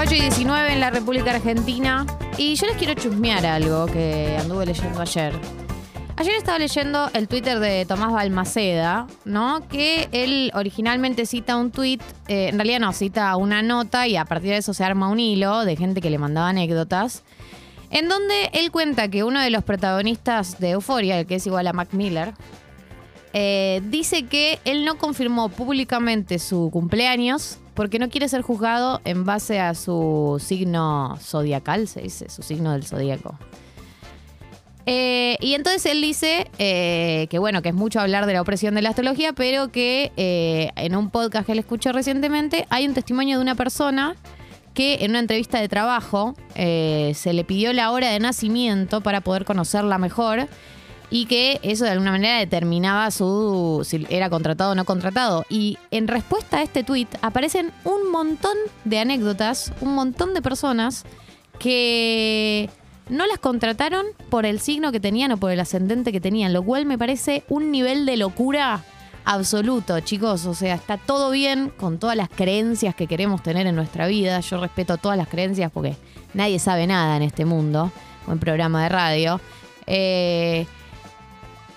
8 0.00 0.14
y 0.14 0.20
19 0.20 0.74
en 0.74 0.78
la 0.78 0.90
República 0.90 1.34
Argentina. 1.34 2.06
Y 2.36 2.54
yo 2.54 2.68
les 2.68 2.76
quiero 2.76 2.94
chusmear 2.94 3.44
algo 3.44 3.86
que 3.86 4.36
anduve 4.38 4.64
leyendo 4.64 5.00
ayer. 5.00 5.32
Ayer 6.14 6.34
estaba 6.36 6.56
leyendo 6.56 7.10
el 7.14 7.26
Twitter 7.26 7.58
de 7.58 7.84
Tomás 7.84 8.12
Balmaceda, 8.12 9.08
¿no? 9.24 9.66
Que 9.66 10.08
él 10.12 10.52
originalmente 10.54 11.26
cita 11.26 11.56
un 11.56 11.72
tweet, 11.72 11.98
eh, 12.28 12.46
en 12.46 12.58
realidad 12.58 12.78
no, 12.78 12.92
cita 12.92 13.34
una 13.34 13.60
nota 13.62 14.06
y 14.06 14.14
a 14.14 14.24
partir 14.24 14.50
de 14.50 14.58
eso 14.58 14.72
se 14.72 14.84
arma 14.84 15.08
un 15.08 15.18
hilo 15.18 15.64
de 15.64 15.74
gente 15.74 16.00
que 16.00 16.10
le 16.10 16.18
mandaba 16.18 16.50
anécdotas. 16.50 17.24
En 17.90 18.08
donde 18.08 18.50
él 18.52 18.70
cuenta 18.70 19.08
que 19.08 19.24
uno 19.24 19.40
de 19.40 19.50
los 19.50 19.64
protagonistas 19.64 20.60
de 20.60 20.70
Euforia, 20.70 21.18
el 21.18 21.26
que 21.26 21.34
es 21.34 21.46
igual 21.48 21.66
a 21.66 21.72
Mac 21.72 21.88
Miller, 21.90 22.34
eh, 23.32 23.82
dice 23.86 24.26
que 24.26 24.60
él 24.64 24.84
no 24.84 24.96
confirmó 24.96 25.48
públicamente 25.48 26.38
su 26.38 26.70
cumpleaños 26.72 27.58
porque 27.78 28.00
no 28.00 28.08
quiere 28.08 28.28
ser 28.28 28.42
juzgado 28.42 29.00
en 29.04 29.24
base 29.24 29.60
a 29.60 29.72
su 29.72 30.42
signo 30.44 31.16
zodiacal, 31.20 31.86
se 31.86 32.00
dice, 32.00 32.28
su 32.28 32.42
signo 32.42 32.72
del 32.72 32.84
zodíaco. 32.84 33.38
Eh, 34.84 35.36
y 35.40 35.54
entonces 35.54 35.86
él 35.86 36.02
dice 36.02 36.50
eh, 36.58 37.28
que 37.30 37.38
bueno, 37.38 37.62
que 37.62 37.68
es 37.68 37.76
mucho 37.76 38.00
hablar 38.00 38.26
de 38.26 38.32
la 38.32 38.42
opresión 38.42 38.74
de 38.74 38.82
la 38.82 38.88
astrología, 38.88 39.32
pero 39.32 39.68
que 39.68 40.10
eh, 40.16 40.72
en 40.74 40.96
un 40.96 41.10
podcast 41.10 41.46
que 41.46 41.52
él 41.52 41.60
escuchó 41.60 41.92
recientemente 41.92 42.66
hay 42.68 42.84
un 42.84 42.94
testimonio 42.94 43.36
de 43.36 43.42
una 43.42 43.54
persona 43.54 44.16
que 44.74 45.04
en 45.04 45.12
una 45.12 45.20
entrevista 45.20 45.60
de 45.60 45.68
trabajo 45.68 46.34
se 46.56 47.32
le 47.32 47.44
pidió 47.44 47.72
la 47.72 47.92
hora 47.92 48.10
de 48.10 48.18
nacimiento 48.18 49.02
para 49.02 49.20
poder 49.20 49.44
conocerla 49.44 49.98
mejor 49.98 50.48
y 51.10 51.26
que 51.26 51.58
eso 51.62 51.84
de 51.84 51.90
alguna 51.90 52.12
manera 52.12 52.38
determinaba 52.38 53.10
su 53.10 53.82
si 53.84 54.06
era 54.10 54.28
contratado 54.28 54.72
o 54.72 54.74
no 54.74 54.84
contratado. 54.84 55.44
Y 55.48 55.78
en 55.90 56.08
respuesta 56.08 56.58
a 56.58 56.62
este 56.62 56.84
tweet 56.84 57.08
aparecen 57.22 57.72
un 57.84 58.10
montón 58.10 58.56
de 58.84 58.98
anécdotas, 58.98 59.72
un 59.80 59.94
montón 59.94 60.34
de 60.34 60.42
personas 60.42 61.04
que 61.58 62.68
no 63.08 63.26
las 63.26 63.38
contrataron 63.38 64.06
por 64.28 64.44
el 64.44 64.60
signo 64.60 64.92
que 64.92 65.00
tenían 65.00 65.32
o 65.32 65.36
por 65.38 65.50
el 65.50 65.60
ascendente 65.60 66.12
que 66.12 66.20
tenían, 66.20 66.52
lo 66.52 66.62
cual 66.62 66.84
me 66.84 66.98
parece 66.98 67.42
un 67.48 67.70
nivel 67.70 68.04
de 68.04 68.16
locura 68.18 68.84
absoluto, 69.24 69.98
chicos. 70.00 70.44
O 70.46 70.54
sea, 70.54 70.74
está 70.74 70.98
todo 70.98 71.30
bien 71.30 71.70
con 71.76 71.98
todas 71.98 72.16
las 72.16 72.28
creencias 72.28 72.94
que 72.94 73.06
queremos 73.06 73.42
tener 73.42 73.66
en 73.66 73.74
nuestra 73.74 74.06
vida. 74.06 74.40
Yo 74.40 74.60
respeto 74.60 74.98
todas 74.98 75.16
las 75.16 75.28
creencias 75.28 75.70
porque 75.72 75.96
nadie 76.34 76.58
sabe 76.58 76.86
nada 76.86 77.16
en 77.16 77.22
este 77.22 77.44
mundo. 77.44 77.90
Buen 78.26 78.38
programa 78.38 78.82
de 78.82 78.88
radio. 78.90 79.40
Eh, 79.86 80.66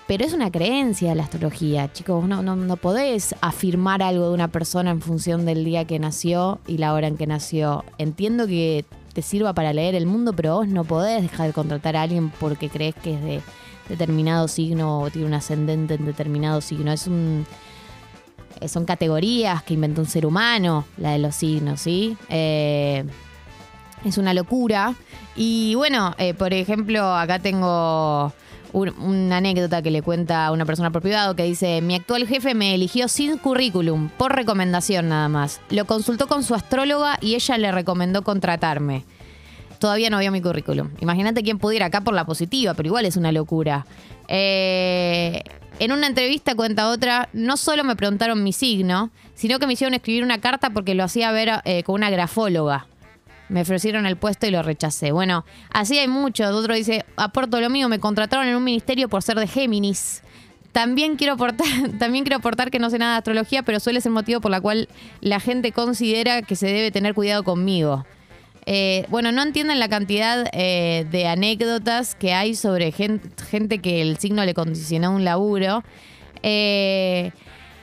pero 0.06 0.24
es 0.24 0.32
una 0.32 0.50
creencia 0.50 1.14
la 1.14 1.22
astrología, 1.22 1.92
chicos. 1.92 2.24
No, 2.26 2.42
no, 2.42 2.56
no 2.56 2.76
podés 2.76 3.34
afirmar 3.40 4.02
algo 4.02 4.28
de 4.28 4.34
una 4.34 4.48
persona 4.48 4.90
en 4.90 5.00
función 5.00 5.46
del 5.46 5.64
día 5.64 5.84
que 5.86 5.98
nació 5.98 6.60
y 6.66 6.78
la 6.78 6.92
hora 6.92 7.06
en 7.06 7.16
que 7.16 7.26
nació. 7.26 7.84
Entiendo 7.98 8.46
que 8.46 8.84
te 9.14 9.22
sirva 9.22 9.52
para 9.52 9.72
leer 9.72 9.94
el 9.94 10.06
mundo, 10.06 10.32
pero 10.32 10.56
vos 10.56 10.68
no 10.68 10.84
podés 10.84 11.22
dejar 11.22 11.46
de 11.46 11.52
contratar 11.52 11.96
a 11.96 12.02
alguien 12.02 12.30
porque 12.40 12.68
crees 12.68 12.94
que 12.94 13.14
es 13.14 13.22
de 13.22 13.40
determinado 13.88 14.48
signo 14.48 15.00
o 15.00 15.10
tiene 15.10 15.26
un 15.26 15.34
ascendente 15.34 15.94
en 15.94 16.04
determinado 16.04 16.60
signo. 16.60 16.92
Es 16.92 17.06
un. 17.06 17.46
eh, 18.60 18.68
Son 18.68 18.84
categorías 18.84 19.62
que 19.62 19.74
inventó 19.74 20.00
un 20.00 20.08
ser 20.08 20.26
humano, 20.26 20.84
la 20.96 21.12
de 21.12 21.18
los 21.18 21.34
signos, 21.34 21.80
¿sí? 21.80 22.16
Eh, 22.28 23.04
es 24.04 24.18
una 24.18 24.34
locura. 24.34 24.94
Y 25.36 25.74
bueno, 25.74 26.14
eh, 26.18 26.34
por 26.34 26.52
ejemplo, 26.52 27.14
acá 27.14 27.38
tengo 27.38 28.32
un- 28.72 28.94
una 29.00 29.36
anécdota 29.38 29.82
que 29.82 29.90
le 29.90 30.02
cuenta 30.02 30.46
a 30.46 30.52
una 30.52 30.64
persona 30.66 30.90
por 30.90 31.02
privado 31.02 31.36
que 31.36 31.44
dice, 31.44 31.80
mi 31.82 31.94
actual 31.94 32.26
jefe 32.26 32.54
me 32.54 32.74
eligió 32.74 33.08
sin 33.08 33.38
currículum, 33.38 34.08
por 34.16 34.34
recomendación 34.34 35.08
nada 35.08 35.28
más. 35.28 35.60
Lo 35.70 35.84
consultó 35.84 36.26
con 36.26 36.42
su 36.42 36.54
astróloga 36.54 37.18
y 37.20 37.34
ella 37.34 37.58
le 37.58 37.70
recomendó 37.72 38.22
contratarme. 38.22 39.04
Todavía 39.78 40.10
no 40.10 40.18
vio 40.18 40.30
mi 40.30 40.40
currículum. 40.40 40.90
Imagínate 41.00 41.42
quién 41.42 41.58
pudiera 41.58 41.86
acá 41.86 42.00
por 42.02 42.14
la 42.14 42.24
positiva, 42.24 42.74
pero 42.74 42.86
igual 42.86 43.04
es 43.04 43.16
una 43.16 43.32
locura. 43.32 43.84
Eh, 44.28 45.42
en 45.78 45.90
una 45.92 46.06
entrevista 46.06 46.54
cuenta 46.54 46.88
otra, 46.88 47.28
no 47.32 47.56
solo 47.56 47.82
me 47.82 47.96
preguntaron 47.96 48.42
mi 48.44 48.52
signo, 48.52 49.10
sino 49.34 49.58
que 49.58 49.66
me 49.66 49.72
hicieron 49.72 49.94
escribir 49.94 50.22
una 50.22 50.40
carta 50.40 50.70
porque 50.70 50.94
lo 50.94 51.02
hacía 51.02 51.32
ver 51.32 51.50
eh, 51.64 51.82
con 51.82 51.96
una 51.96 52.10
grafóloga. 52.10 52.86
Me 53.52 53.60
ofrecieron 53.62 54.06
el 54.06 54.16
puesto 54.16 54.46
y 54.46 54.50
lo 54.50 54.62
rechacé. 54.62 55.12
Bueno, 55.12 55.44
así 55.70 55.98
hay 55.98 56.08
muchos. 56.08 56.50
Otro 56.54 56.74
dice, 56.74 57.04
aporto 57.16 57.60
lo 57.60 57.68
mío, 57.68 57.88
me 57.88 57.98
contrataron 58.00 58.48
en 58.48 58.56
un 58.56 58.64
ministerio 58.64 59.08
por 59.08 59.22
ser 59.22 59.38
de 59.38 59.46
Géminis. 59.46 60.22
También 60.72 61.16
quiero 61.16 61.34
aportar, 61.34 62.70
que 62.70 62.78
no 62.78 62.88
sé 62.88 62.98
nada 62.98 63.12
de 63.12 63.18
astrología, 63.18 63.62
pero 63.62 63.78
suele 63.78 64.00
ser 64.00 64.10
motivo 64.10 64.40
por 64.40 64.50
la 64.50 64.60
cual 64.62 64.88
la 65.20 65.38
gente 65.38 65.70
considera 65.72 66.40
que 66.40 66.56
se 66.56 66.66
debe 66.66 66.90
tener 66.90 67.12
cuidado 67.12 67.44
conmigo. 67.44 68.06
Eh, 68.64 69.04
bueno, 69.10 69.32
no 69.32 69.42
entienden 69.42 69.78
la 69.80 69.88
cantidad 69.88 70.46
eh, 70.52 71.04
de 71.10 71.26
anécdotas 71.26 72.14
que 72.14 72.32
hay 72.32 72.54
sobre 72.54 72.90
gen- 72.92 73.20
gente 73.50 73.80
que 73.80 74.00
el 74.00 74.16
signo 74.18 74.44
le 74.46 74.54
condicionó 74.54 75.10
un 75.14 75.24
laburo. 75.24 75.82
Eh, 76.42 77.32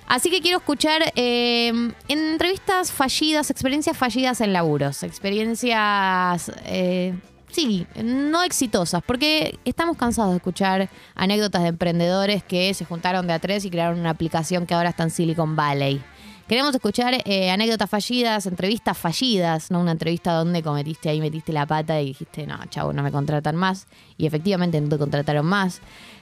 así 0.10 0.30
que 0.30 0.42
quiero 0.42 0.58
escuchar 0.58 1.14
eh, 1.16 1.70
en 1.70 1.94
entrevistas 2.10 2.92
fallidas, 2.92 3.50
experiencias 3.50 3.96
fallidas 3.96 4.42
en 4.42 4.52
laburos, 4.52 5.04
experiencias, 5.04 6.52
eh, 6.66 7.18
sí, 7.50 7.88
no 8.04 8.44
exitosas, 8.44 9.02
porque 9.06 9.58
estamos 9.64 9.96
cansados 9.96 10.32
de 10.32 10.38
escuchar 10.38 10.90
anécdotas 11.16 11.62
de 11.62 11.70
emprendedores 11.70 12.44
que 12.44 12.74
se 12.74 12.84
juntaron 12.84 13.26
de 13.28 13.34
a 13.34 13.40
tres 13.40 13.64
y 13.64 13.70
crearon 13.70 14.00
una 14.00 14.10
aplicación 14.10 14.66
que 14.66 14.74
ahora 14.74 14.90
está 14.90 15.04
en 15.04 15.12
Silicon 15.12 15.56
Valley. 15.56 16.02
Queremos 16.50 16.74
escuchar 16.74 17.14
eh, 17.26 17.52
anécdotas 17.52 17.88
fallidas, 17.88 18.48
entrevistas 18.48 18.98
fallidas, 18.98 19.70
no 19.70 19.80
una 19.80 19.92
entrevista 19.92 20.34
donde 20.34 20.64
cometiste 20.64 21.08
ahí, 21.08 21.22
metiste 21.22 21.54
la 21.54 21.68
pata 21.68 22.02
y 22.02 22.08
dijiste, 22.08 22.48
no, 22.48 22.58
chavo, 22.72 22.92
no 22.92 23.04
me 23.04 23.12
contratan 23.12 23.56
más. 23.56 23.86
Y 24.18 24.26
efectivamente 24.26 24.82
no 24.82 24.90
te 24.90 24.98
contrataron 24.98 25.46
más. 25.46 25.80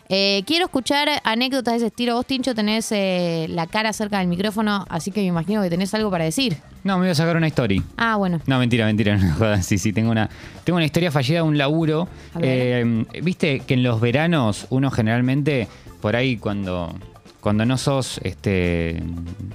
Eh, 0.10 0.44
quiero 0.46 0.66
escuchar 0.66 1.10
anécdotas 1.24 1.74
de 1.74 1.78
ese 1.78 1.88
estilo. 1.88 2.16
Vos, 2.16 2.26
Tincho, 2.26 2.56
tenés 2.56 2.92
eh, 2.92 3.48
la 3.50 3.68
cara 3.68 3.92
cerca 3.94 4.20
del 4.20 4.28
micrófono, 4.28 4.86
así 4.90 5.12
que 5.12 5.22
me 5.22 5.28
imagino 5.28 5.62
que 5.62 5.70
tenés 5.70 5.94
algo 5.94 6.10
para 6.10 6.24
decir. 6.24 6.58
No, 6.84 6.96
me 6.96 7.04
voy 7.04 7.10
a 7.10 7.16
sacar 7.16 7.36
una 7.36 7.48
story. 7.48 7.84
Ah, 7.98 8.16
bueno. 8.16 8.40
No, 8.46 8.60
mentira, 8.60 8.86
mentira, 8.86 9.18
no. 9.40 9.62
Sí, 9.62 9.78
sí, 9.78 9.92
tengo 9.92 10.12
una, 10.12 10.30
tengo 10.64 10.78
una 10.78 10.86
historia 10.86 11.12
fallida 11.12 11.40
de 11.40 11.44
un 11.44 11.58
laburo. 11.58 12.08
Eh, 12.42 13.06
Viste 13.22 13.60
que 13.62 13.74
en 13.74 13.84
los 13.84 14.00
veranos 14.00 14.68
uno 14.70 14.90
generalmente, 14.92 15.68
por 16.02 16.16
ahí 16.16 16.38
cuando, 16.38 16.96
cuando 17.42 17.66
no 17.66 17.78
sos 17.78 18.22
este, 18.24 19.04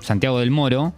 Santiago 0.00 0.38
del 0.40 0.50
Moro, 0.50 0.92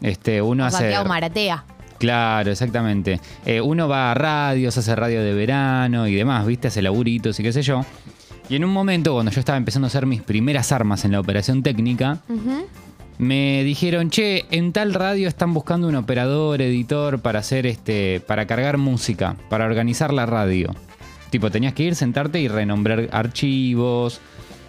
este, 0.00 0.40
uno 0.40 0.64
hace... 0.64 0.78
Santiago 0.78 1.08
Maratea. 1.08 1.64
Claro, 1.98 2.50
exactamente. 2.50 3.20
Eh, 3.44 3.60
uno 3.60 3.88
va 3.88 4.10
a 4.10 4.14
radios, 4.14 4.76
hace 4.76 4.94
radio 4.94 5.22
de 5.22 5.34
verano 5.34 6.06
y 6.06 6.14
demás, 6.14 6.46
¿viste? 6.46 6.68
Hace 6.68 6.82
laburitos 6.82 7.40
y 7.40 7.42
qué 7.42 7.52
sé 7.52 7.62
yo. 7.62 7.84
Y 8.48 8.56
en 8.56 8.64
un 8.64 8.70
momento, 8.72 9.12
cuando 9.14 9.32
yo 9.32 9.40
estaba 9.40 9.58
empezando 9.58 9.86
a 9.86 9.88
hacer 9.88 10.06
mis 10.06 10.22
primeras 10.22 10.70
armas 10.72 11.04
en 11.04 11.12
la 11.12 11.20
operación 11.20 11.62
técnica, 11.62 12.20
me 13.18 13.64
dijeron, 13.64 14.10
che, 14.10 14.44
en 14.50 14.72
tal 14.72 14.94
radio 14.94 15.26
están 15.26 15.52
buscando 15.54 15.88
un 15.88 15.96
operador, 15.96 16.62
editor 16.62 17.20
para 17.20 17.40
hacer 17.40 17.66
este. 17.66 18.20
para 18.20 18.46
cargar 18.46 18.78
música, 18.78 19.36
para 19.48 19.64
organizar 19.64 20.12
la 20.12 20.26
radio. 20.26 20.74
Tipo, 21.30 21.50
tenías 21.50 21.74
que 21.74 21.82
ir, 21.82 21.96
sentarte 21.96 22.40
y 22.40 22.46
renombrar 22.46 23.08
archivos, 23.10 24.20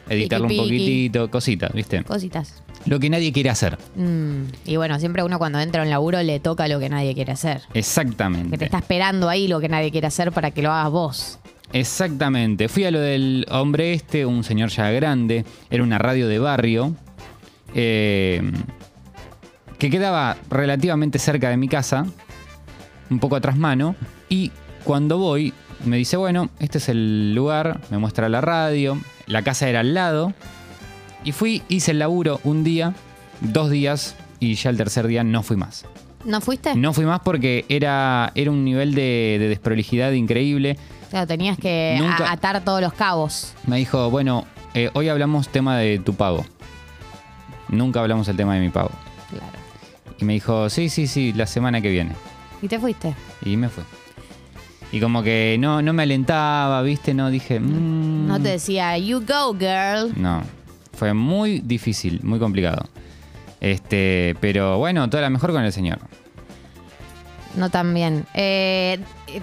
editarlo 0.09 0.45
un 0.45 0.49
Piqui, 0.49 0.61
poquitito, 0.61 1.29
cositas, 1.29 1.71
¿viste? 1.73 2.03
Cositas. 2.03 2.63
Lo 2.85 2.99
que 2.99 3.09
nadie 3.09 3.31
quiere 3.33 3.49
hacer. 3.49 3.77
Mm, 3.95 4.44
Y 4.65 4.77
bueno, 4.77 4.97
siempre 4.99 5.23
uno 5.23 5.38
cuando 5.38 5.59
entra 5.59 5.81
a 5.81 5.83
un 5.83 5.89
laburo 5.91 6.21
le 6.23 6.39
toca 6.39 6.67
lo 6.67 6.79
que 6.79 6.89
nadie 6.89 7.13
quiere 7.13 7.33
hacer. 7.33 7.61
Exactamente. 7.73 8.51
Que 8.51 8.57
te 8.57 8.65
está 8.65 8.79
esperando 8.79 9.29
ahí 9.29 9.47
lo 9.47 9.59
que 9.59 9.69
nadie 9.69 9.91
quiere 9.91 10.07
hacer 10.07 10.31
para 10.31 10.51
que 10.51 10.61
lo 10.61 10.71
hagas 10.71 10.91
vos. 10.91 11.39
Exactamente. 11.73 12.69
Fui 12.69 12.85
a 12.85 12.91
lo 12.91 13.00
del 13.00 13.45
hombre 13.50 13.94
este, 13.94 14.25
un 14.25 14.44
señor 14.44 14.69
ya 14.69 14.89
grande. 14.91 15.45
Era 15.69 15.83
una 15.83 15.97
radio 15.97 16.28
de 16.28 16.39
barrio. 16.39 16.95
eh, 17.75 18.41
que 19.77 19.89
quedaba 19.91 20.38
relativamente 20.50 21.19
cerca 21.19 21.50
de 21.50 21.57
mi 21.57 21.67
casa. 21.67 22.06
Un 23.09 23.19
poco 23.19 23.35
atrás 23.35 23.57
mano. 23.57 23.95
Y 24.27 24.51
cuando 24.83 25.18
voy, 25.18 25.53
me 25.86 25.97
dice, 25.97 26.18
bueno, 26.18 26.50
este 26.59 26.80
es 26.80 26.89
el 26.89 27.36
lugar. 27.36 27.81
Me 27.92 27.97
muestra 27.97 28.27
la 28.30 28.42
radio. 28.42 29.00
La 29.27 29.44
casa 29.44 29.69
era 29.69 29.81
al 29.81 29.94
lado. 29.94 30.33
Y 31.24 31.31
fui, 31.31 31.62
hice 31.68 31.92
el 31.92 32.00
laburo 32.00 32.39
un 32.44 32.63
día, 32.63 32.94
dos 33.42 33.69
días. 33.69 34.15
Y 34.39 34.56
ya 34.56 34.69
el 34.69 34.77
tercer 34.77 35.06
día 35.07 35.24
no 35.24 35.44
fui 35.44 35.57
más. 35.57 35.86
¿No 36.25 36.42
fuiste? 36.42 36.75
No 36.75 36.94
fui 36.94 37.06
más 37.06 37.19
porque 37.21 37.65
era, 37.69 38.31
era 38.36 38.51
un 38.51 38.63
nivel 38.65 38.95
de, 38.95 39.38
de 39.39 39.47
desprolijidad 39.47 40.12
increíble. 40.13 40.77
O 41.07 41.09
sea, 41.09 41.25
tenías 41.25 41.57
que 41.57 41.98
Nunca- 42.00 42.31
atar 42.31 42.62
todos 42.63 42.81
los 42.81 42.94
cabos. 42.94 43.54
Me 43.65 43.77
dijo, 43.77 44.09
bueno, 44.09 44.45
eh, 44.74 44.89
hoy 44.94 45.09
hablamos 45.09 45.48
tema 45.50 45.77
de 45.77 46.00
tu 46.00 46.13
pago. 46.13 46.45
Nunca 47.69 48.00
hablamos 48.01 48.27
el 48.27 48.36
tema 48.38 48.56
de 48.56 48.62
mi 48.62 48.69
pago. 48.69 48.92
Claro. 49.30 49.45
Y 50.19 50.25
me 50.25 50.33
dijo, 50.33 50.69
sí, 50.69 50.89
sí, 50.89 51.07
sí, 51.07 51.33
la 51.33 51.45
semana 51.48 51.81
que 51.81 51.89
viene. 51.89 52.13
¿Y 52.62 52.68
te 52.68 52.80
fuiste? 52.80 53.13
Y 53.45 53.56
me 53.57 53.69
fui. 53.69 53.83
Y 54.92 55.00
como 55.01 55.21
que 55.21 55.57
no, 55.59 55.81
no 55.81 55.94
me 55.94 56.04
alentaba, 56.04 56.81
¿viste? 56.81 57.13
No 57.13 57.30
dije, 57.30 57.59
mm, 57.59 58.27
No 58.27 58.42
te 58.42 58.50
decía, 58.50 58.98
you 58.98 59.19
go, 59.21 59.54
girl. 59.57 60.13
No, 60.15 60.42
fue 60.94 61.13
muy 61.13 61.59
difícil, 61.59 62.21
muy 62.24 62.39
complicado. 62.39 62.86
Este, 63.59 64.36
pero 64.39 64.77
bueno, 64.77 65.09
toda 65.09 65.24
la 65.24 65.30
mejor 65.30 65.51
con 65.51 65.63
el 65.63 65.74
señor. 65.74 66.00
No 67.57 67.69
tan 67.69 67.94
bien. 67.94 68.25
Eh, 68.33 69.00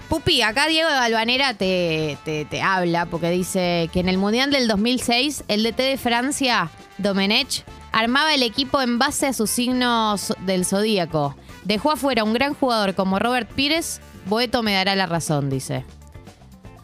Pupi, 0.09 0.41
acá 0.43 0.67
Diego 0.69 0.89
de 0.89 0.95
Balvanera 0.95 1.53
te, 1.55 2.17
te- 2.25 2.45
te 2.47 2.63
habla 2.63 3.07
porque 3.07 3.29
dice 3.31 3.91
que 3.93 4.01
en 4.01 4.09
el 4.09 4.17
Mundial 4.19 4.51
del 4.51 4.69
2006 4.69 5.45
el 5.49 5.63
DT 5.65 5.77
de 5.83 5.99
Francia, 5.99 6.71
Domenech, 6.99 7.65
armaba 7.93 8.33
el 8.35 8.43
equipo 8.43 8.81
en 8.81 8.99
base 8.99 9.27
a 9.27 9.33
sus 9.33 9.51
signos 9.51 10.33
del 10.47 10.65
zodíaco. 10.65 11.35
Dejó 11.65 11.91
afuera 11.91 12.25
un 12.25 12.33
gran 12.35 12.55
jugador 12.55 12.95
como 12.95 13.19
Robert 13.19 13.51
Pires. 13.51 14.01
Boeto 14.27 14.63
me 14.63 14.75
dará 14.75 14.95
la 14.95 15.07
razón, 15.07 15.51
dice. 15.51 15.85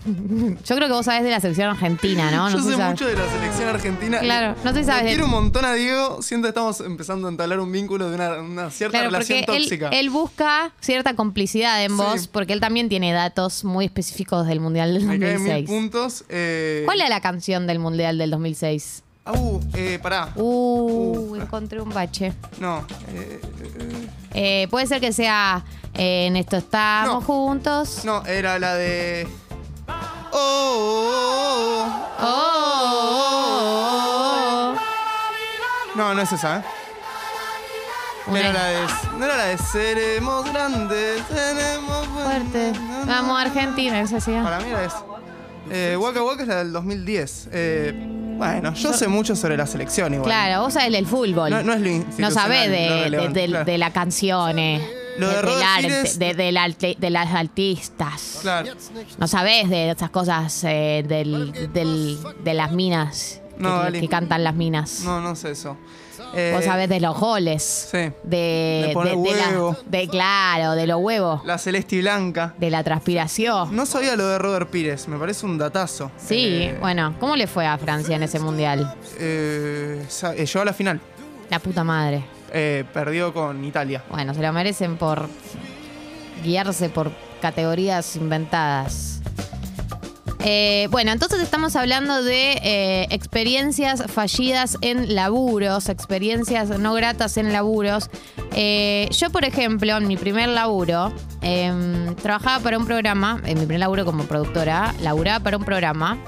Yo 0.65 0.77
creo 0.77 0.89
que 0.89 0.95
vos 0.95 1.05
sabés 1.05 1.23
de 1.25 1.31
la 1.31 1.41
selección 1.41 1.69
argentina, 1.69 2.31
¿no? 2.31 2.49
No 2.49 2.57
Yo 2.57 2.63
sé 2.63 2.77
mucho 2.77 3.07
de 3.07 3.15
la 3.17 3.29
selección 3.31 3.69
argentina. 3.69 4.19
Claro, 4.21 4.55
no 4.65 4.73
sé 4.73 4.85
sabes 4.85 5.03
de- 5.05 5.09
Quiero 5.11 5.27
un 5.27 5.31
montón 5.31 5.65
a 5.65 5.75
Diego. 5.75 6.23
Siento 6.23 6.47
que 6.47 6.51
estamos 6.51 6.81
empezando 6.81 7.29
a 7.29 7.31
entablar 7.31 7.61
un 7.61 7.71
vínculo 7.71 8.09
de 8.09 8.15
una, 8.15 8.39
una 8.41 8.71
cierta 8.71 8.99
Claro, 8.99 9.11
relación 9.11 9.41
porque 9.45 9.57
él, 9.59 9.63
tóxica. 9.65 9.89
él 9.91 10.11
busca 10.11 10.73
cierta 10.81 11.15
complicidad 11.15 11.85
en 11.85 11.91
Sí. 11.91 11.97
vos, 11.97 12.27
porque 12.29 12.53
él 12.55 12.61
también 12.61 12.89
tiene 12.89 13.13
datos 13.13 13.65
muy 13.65 13.85
específicos 13.85 14.47
del 14.47 14.61
Mundial 14.61 14.95
del 14.95 15.05
Me 15.05 15.19
caen 15.19 15.43
mil 15.43 15.53
2006. 15.53 15.67
puntos. 15.69 16.25
Eh... 16.29 16.83
¿Cuál 16.87 17.01
era 17.01 17.09
la 17.11 17.21
canción 17.21 17.67
del 17.67 17.79
Mundial 17.79 18.17
del 18.19 18.31
2006? 18.31 19.03
Ah, 19.27 19.33
uh, 19.33 19.61
eh, 19.75 19.99
pará. 20.03 20.33
Uh, 20.35 21.29
Uh. 21.33 21.37
encontré 21.37 21.81
un 21.81 21.91
bache. 21.91 22.33
No. 22.59 22.87
eh, 23.09 23.41
eh, 23.79 24.07
Eh, 24.33 24.69
puede 24.71 24.87
ser 24.87 25.01
que 25.01 25.13
sea 25.13 25.63
En 25.93 26.37
esto 26.37 26.57
estamos 26.57 27.15
No. 27.15 27.21
juntos. 27.21 28.05
no, 28.05 28.25
era 28.25 28.59
la 28.61 28.77
de. 28.77 29.27
Oh, 30.33 31.87
oh, 32.19 32.21
Oh, 32.23 32.27
oh, 34.73 34.75
oh. 34.75 35.97
No, 35.97 36.15
no 36.15 36.23
es 36.23 36.33
esa, 36.33 36.59
¿eh? 36.59 36.63
Una- 38.27 38.41
Era 38.41 38.53
la 38.53 38.65
de. 38.67 38.87
No 39.19 39.25
era 39.25 39.37
la 39.37 39.45
de 39.47 39.59
seremos 39.59 40.45
grandes, 40.53 41.23
seremos 41.29 42.07
fuerte. 42.09 42.73
Vamos 43.07 43.37
a 43.39 43.41
Argentina, 43.43 44.01
esa 44.01 44.21
sí. 44.21 44.31
Para 44.33 44.61
mí 44.61 44.69
era 44.71 44.85
esa. 44.85 45.03
Eh, 45.71 45.97
Waka 45.99 46.23
Waka 46.23 46.43
es 46.43 46.49
la 46.49 46.57
del 46.57 46.73
2010. 46.73 47.49
Eh, 47.53 47.93
bueno, 48.39 48.73
yo 48.75 48.93
sé 48.93 49.09
mucho 49.09 49.35
sobre 49.37 49.57
la 49.57 49.67
selección 49.67 50.15
igual. 50.15 50.29
Claro, 50.29 50.63
vos 50.63 50.73
sabés 50.75 50.93
del 50.93 51.07
fútbol. 51.07 51.51
No, 51.51 51.63
no 51.63 51.73
es 51.75 51.81
lo 51.81 52.05
No 52.19 52.31
sabés 52.31 52.71
de, 52.71 53.11
de, 53.11 53.29
de- 53.29 53.47
claro. 53.49 53.65
de 53.65 53.79
las 53.79 53.93
canciones. 53.93 54.83
Lo 55.19 55.29
de 55.29 55.37
del 55.43 55.63
arte, 55.63 56.19
de, 56.19 56.35
del 56.35 56.57
arte- 56.57 56.97
de 56.99 57.11
las 57.11 57.35
artistas. 57.35 58.39
Claro. 58.43 58.73
No 59.19 59.27
sabés 59.27 59.69
de 59.69 59.91
esas 59.91 60.11
cosas 60.11 60.63
eh, 60.65 61.05
del, 61.07 61.73
del- 61.73 62.19
de 62.43 62.55
las 62.55 62.73
minas 62.73 63.41
No, 63.59 63.91
que, 63.93 64.01
que 64.01 64.09
cantan 64.09 64.45
las 64.45 64.55
minas. 64.55 65.01
No, 65.05 65.21
no 65.21 65.35
sé 65.37 65.51
eso. 65.53 65.77
Eh, 66.35 66.53
Vos 66.55 66.65
sabés 66.65 66.89
de 66.89 67.01
los 67.01 67.19
goles. 67.19 67.89
Sí. 67.91 67.99
De, 68.23 68.85
De 68.87 68.91
poner 68.95 69.17
de 69.17 69.35
la- 69.37 69.49
huevo. 69.49 69.77
de- 69.87 70.07
claro, 70.09 70.73
de 70.73 70.87
los 70.87 71.01
huevos. 71.01 71.45
La 71.45 71.59
Celeste 71.59 71.97
y 71.97 72.01
Blanca. 72.03 72.55
De 72.59 72.71
la 72.71 72.85
transpiración. 72.85 73.75
No 73.75 73.85
sabía 73.85 74.15
lo 74.17 74.29
de 74.29 74.39
Robert 74.39 74.71
Pires, 74.71 75.09
me 75.09 75.19
parece 75.19 75.45
un 75.47 75.59
datazo. 75.59 76.11
Sí, 76.25 76.63
Eh, 76.63 76.77
bueno, 76.81 77.15
¿cómo 77.19 77.35
le 77.37 77.47
fue 77.47 77.67
a 77.67 77.77
Francia 77.79 78.15
en 78.17 78.23
ese 78.23 78.39
mundial? 78.39 78.95
eh, 79.19 80.05
eh, 80.37 80.47
llegó 80.47 80.61
a 80.61 80.65
la 80.65 80.73
final. 80.73 81.01
La 81.51 81.59
puta 81.59 81.83
madre. 81.83 82.23
Eh, 82.53 82.85
perdió 82.93 83.33
con 83.33 83.65
Italia. 83.65 84.03
Bueno, 84.11 84.35
se 84.35 84.43
lo 84.43 84.53
merecen 84.53 84.97
por 84.97 85.29
guiarse 86.43 86.89
por 86.89 87.13
categorías 87.41 88.17
inventadas. 88.17 89.21
Eh, 90.43 90.89
bueno, 90.91 91.13
entonces 91.13 91.41
estamos 91.41 91.77
hablando 91.77 92.23
de 92.23 92.53
eh, 92.63 93.07
experiencias 93.11 94.05
fallidas 94.11 94.79
en 94.81 95.15
laburos, 95.15 95.91
experiencias 95.91 96.79
no 96.79 96.95
gratas 96.95 97.37
en 97.37 97.53
laburos. 97.53 98.11
Eh, 98.55 99.09
yo, 99.11 99.29
por 99.31 99.45
ejemplo, 99.45 99.99
en 99.99 100.09
mi 100.09 100.17
primer 100.17 100.49
laburo, 100.49 101.13
em, 101.43 102.15
trabajaba 102.17 102.63
para 102.63 102.79
un 102.79 102.87
programa, 102.87 103.41
en 103.45 103.59
mi 103.59 103.67
primer 103.67 103.81
laburo 103.81 104.07
como 104.07 104.25
productora, 104.25 104.95
laburaba 105.03 105.45
para 105.45 105.57
un 105.59 105.65
programa 105.65 106.19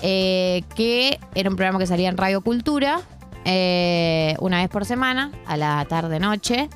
que 0.00 1.20
era 1.36 1.48
un 1.48 1.54
programa 1.54 1.78
que 1.78 1.86
salía 1.86 2.08
en 2.08 2.16
Radio 2.16 2.40
Cultura 2.40 3.02
eh, 3.44 4.36
una 4.40 4.58
vez 4.58 4.68
por 4.68 4.84
semana, 4.84 5.32
a 5.46 5.56
la 5.56 5.84
tarde-noche. 5.84 6.68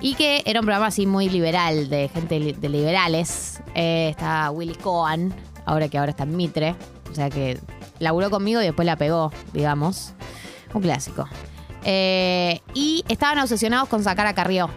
Y 0.00 0.14
que 0.14 0.42
era 0.46 0.60
un 0.60 0.66
programa 0.66 0.86
así 0.86 1.06
muy 1.06 1.28
liberal, 1.28 1.90
de 1.90 2.08
gente 2.08 2.38
de 2.38 2.68
liberales. 2.68 3.60
Eh, 3.74 4.08
estaba 4.10 4.50
Willy 4.50 4.74
Cohen, 4.74 5.34
ahora 5.66 5.88
que 5.88 5.98
ahora 5.98 6.10
está 6.10 6.22
en 6.22 6.36
Mitre. 6.36 6.74
O 7.10 7.14
sea 7.14 7.28
que 7.28 7.58
laburó 7.98 8.30
conmigo 8.30 8.62
y 8.62 8.64
después 8.64 8.86
la 8.86 8.96
pegó, 8.96 9.30
digamos. 9.52 10.14
Un 10.72 10.82
clásico. 10.82 11.28
Eh, 11.84 12.60
y 12.74 13.04
estaban 13.08 13.38
obsesionados 13.38 13.88
con 13.88 14.02
sacar 14.02 14.26
a 14.26 14.34
Carrió. 14.34 14.70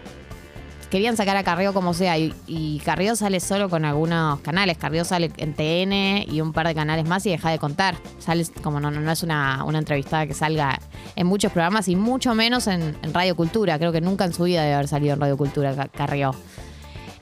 Querían 0.94 1.16
sacar 1.16 1.36
a 1.36 1.42
Carrió 1.42 1.74
como 1.74 1.92
sea. 1.92 2.16
Y, 2.16 2.80
Carrió 2.84 3.16
sale 3.16 3.40
solo 3.40 3.68
con 3.68 3.84
algunos 3.84 4.38
canales. 4.42 4.78
Carrió 4.78 5.04
sale 5.04 5.32
en 5.38 5.52
TN 5.52 6.32
y 6.32 6.40
un 6.40 6.52
par 6.52 6.68
de 6.68 6.74
canales 6.76 7.04
más 7.04 7.26
y 7.26 7.30
deja 7.30 7.50
de 7.50 7.58
contar. 7.58 7.96
Sale 8.20 8.46
como 8.62 8.78
no, 8.78 8.92
no, 8.92 9.10
es 9.10 9.24
una, 9.24 9.64
entrevistada 9.74 10.24
que 10.28 10.34
salga 10.34 10.78
en 11.16 11.26
muchos 11.26 11.50
programas 11.50 11.88
y 11.88 11.96
mucho 11.96 12.36
menos 12.36 12.68
en, 12.68 12.96
Radio 13.12 13.34
Cultura. 13.34 13.76
Creo 13.76 13.90
que 13.90 14.00
nunca 14.00 14.24
en 14.24 14.32
su 14.32 14.44
vida 14.44 14.62
debe 14.62 14.74
haber 14.74 14.86
salido 14.86 15.14
en 15.14 15.20
Radio 15.20 15.36
Cultura 15.36 15.74
Ca- 15.74 15.88
Carrió. 15.88 16.32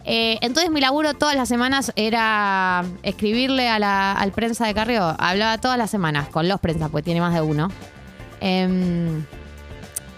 Eh, 0.04 0.36
entonces 0.42 0.70
mi 0.70 0.82
laburo 0.82 1.14
todas 1.14 1.34
las 1.34 1.48
semanas 1.48 1.94
era 1.96 2.84
escribirle 3.02 3.70
a 3.70 3.78
la, 3.78 4.12
al 4.12 4.32
prensa 4.32 4.66
de 4.66 4.74
Carrió. 4.74 5.16
Hablaba 5.18 5.56
todas 5.56 5.78
las 5.78 5.90
semanas 5.90 6.28
con 6.28 6.46
los 6.46 6.60
prensas, 6.60 6.90
porque 6.90 7.04
tiene 7.04 7.22
más 7.22 7.32
de 7.32 7.40
uno. 7.40 7.70
Em, 8.42 9.24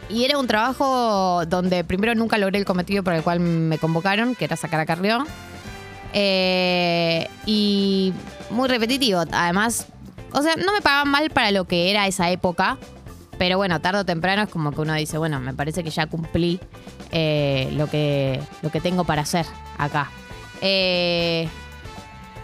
y 0.08 0.24
era 0.24 0.38
un 0.38 0.46
trabajo 0.46 1.44
donde 1.46 1.84
primero 1.84 2.14
nunca 2.14 2.38
logré 2.38 2.58
el 2.58 2.64
cometido 2.64 3.02
por 3.02 3.14
el 3.14 3.22
cual 3.22 3.40
me 3.40 3.78
convocaron, 3.78 4.34
que 4.34 4.44
era 4.44 4.56
sacar 4.56 4.80
a 4.80 4.86
Carrió. 4.86 5.26
Eh, 6.12 7.28
y 7.46 8.12
muy 8.50 8.68
repetitivo. 8.68 9.24
Además, 9.32 9.86
o 10.32 10.42
sea, 10.42 10.54
no 10.56 10.72
me 10.72 10.80
pagaban 10.80 11.10
mal 11.10 11.30
para 11.30 11.50
lo 11.50 11.64
que 11.64 11.90
era 11.90 12.06
esa 12.06 12.30
época. 12.30 12.78
Pero 13.38 13.56
bueno, 13.56 13.80
tarde 13.80 14.00
o 14.00 14.04
temprano 14.04 14.42
es 14.42 14.48
como 14.48 14.70
que 14.72 14.80
uno 14.80 14.94
dice, 14.94 15.18
bueno, 15.18 15.40
me 15.40 15.54
parece 15.54 15.82
que 15.82 15.90
ya 15.90 16.06
cumplí 16.06 16.60
eh, 17.10 17.68
lo, 17.72 17.88
que, 17.88 18.40
lo 18.62 18.70
que 18.70 18.80
tengo 18.80 19.04
para 19.04 19.22
hacer 19.22 19.46
acá. 19.76 20.10
Eh, 20.60 21.48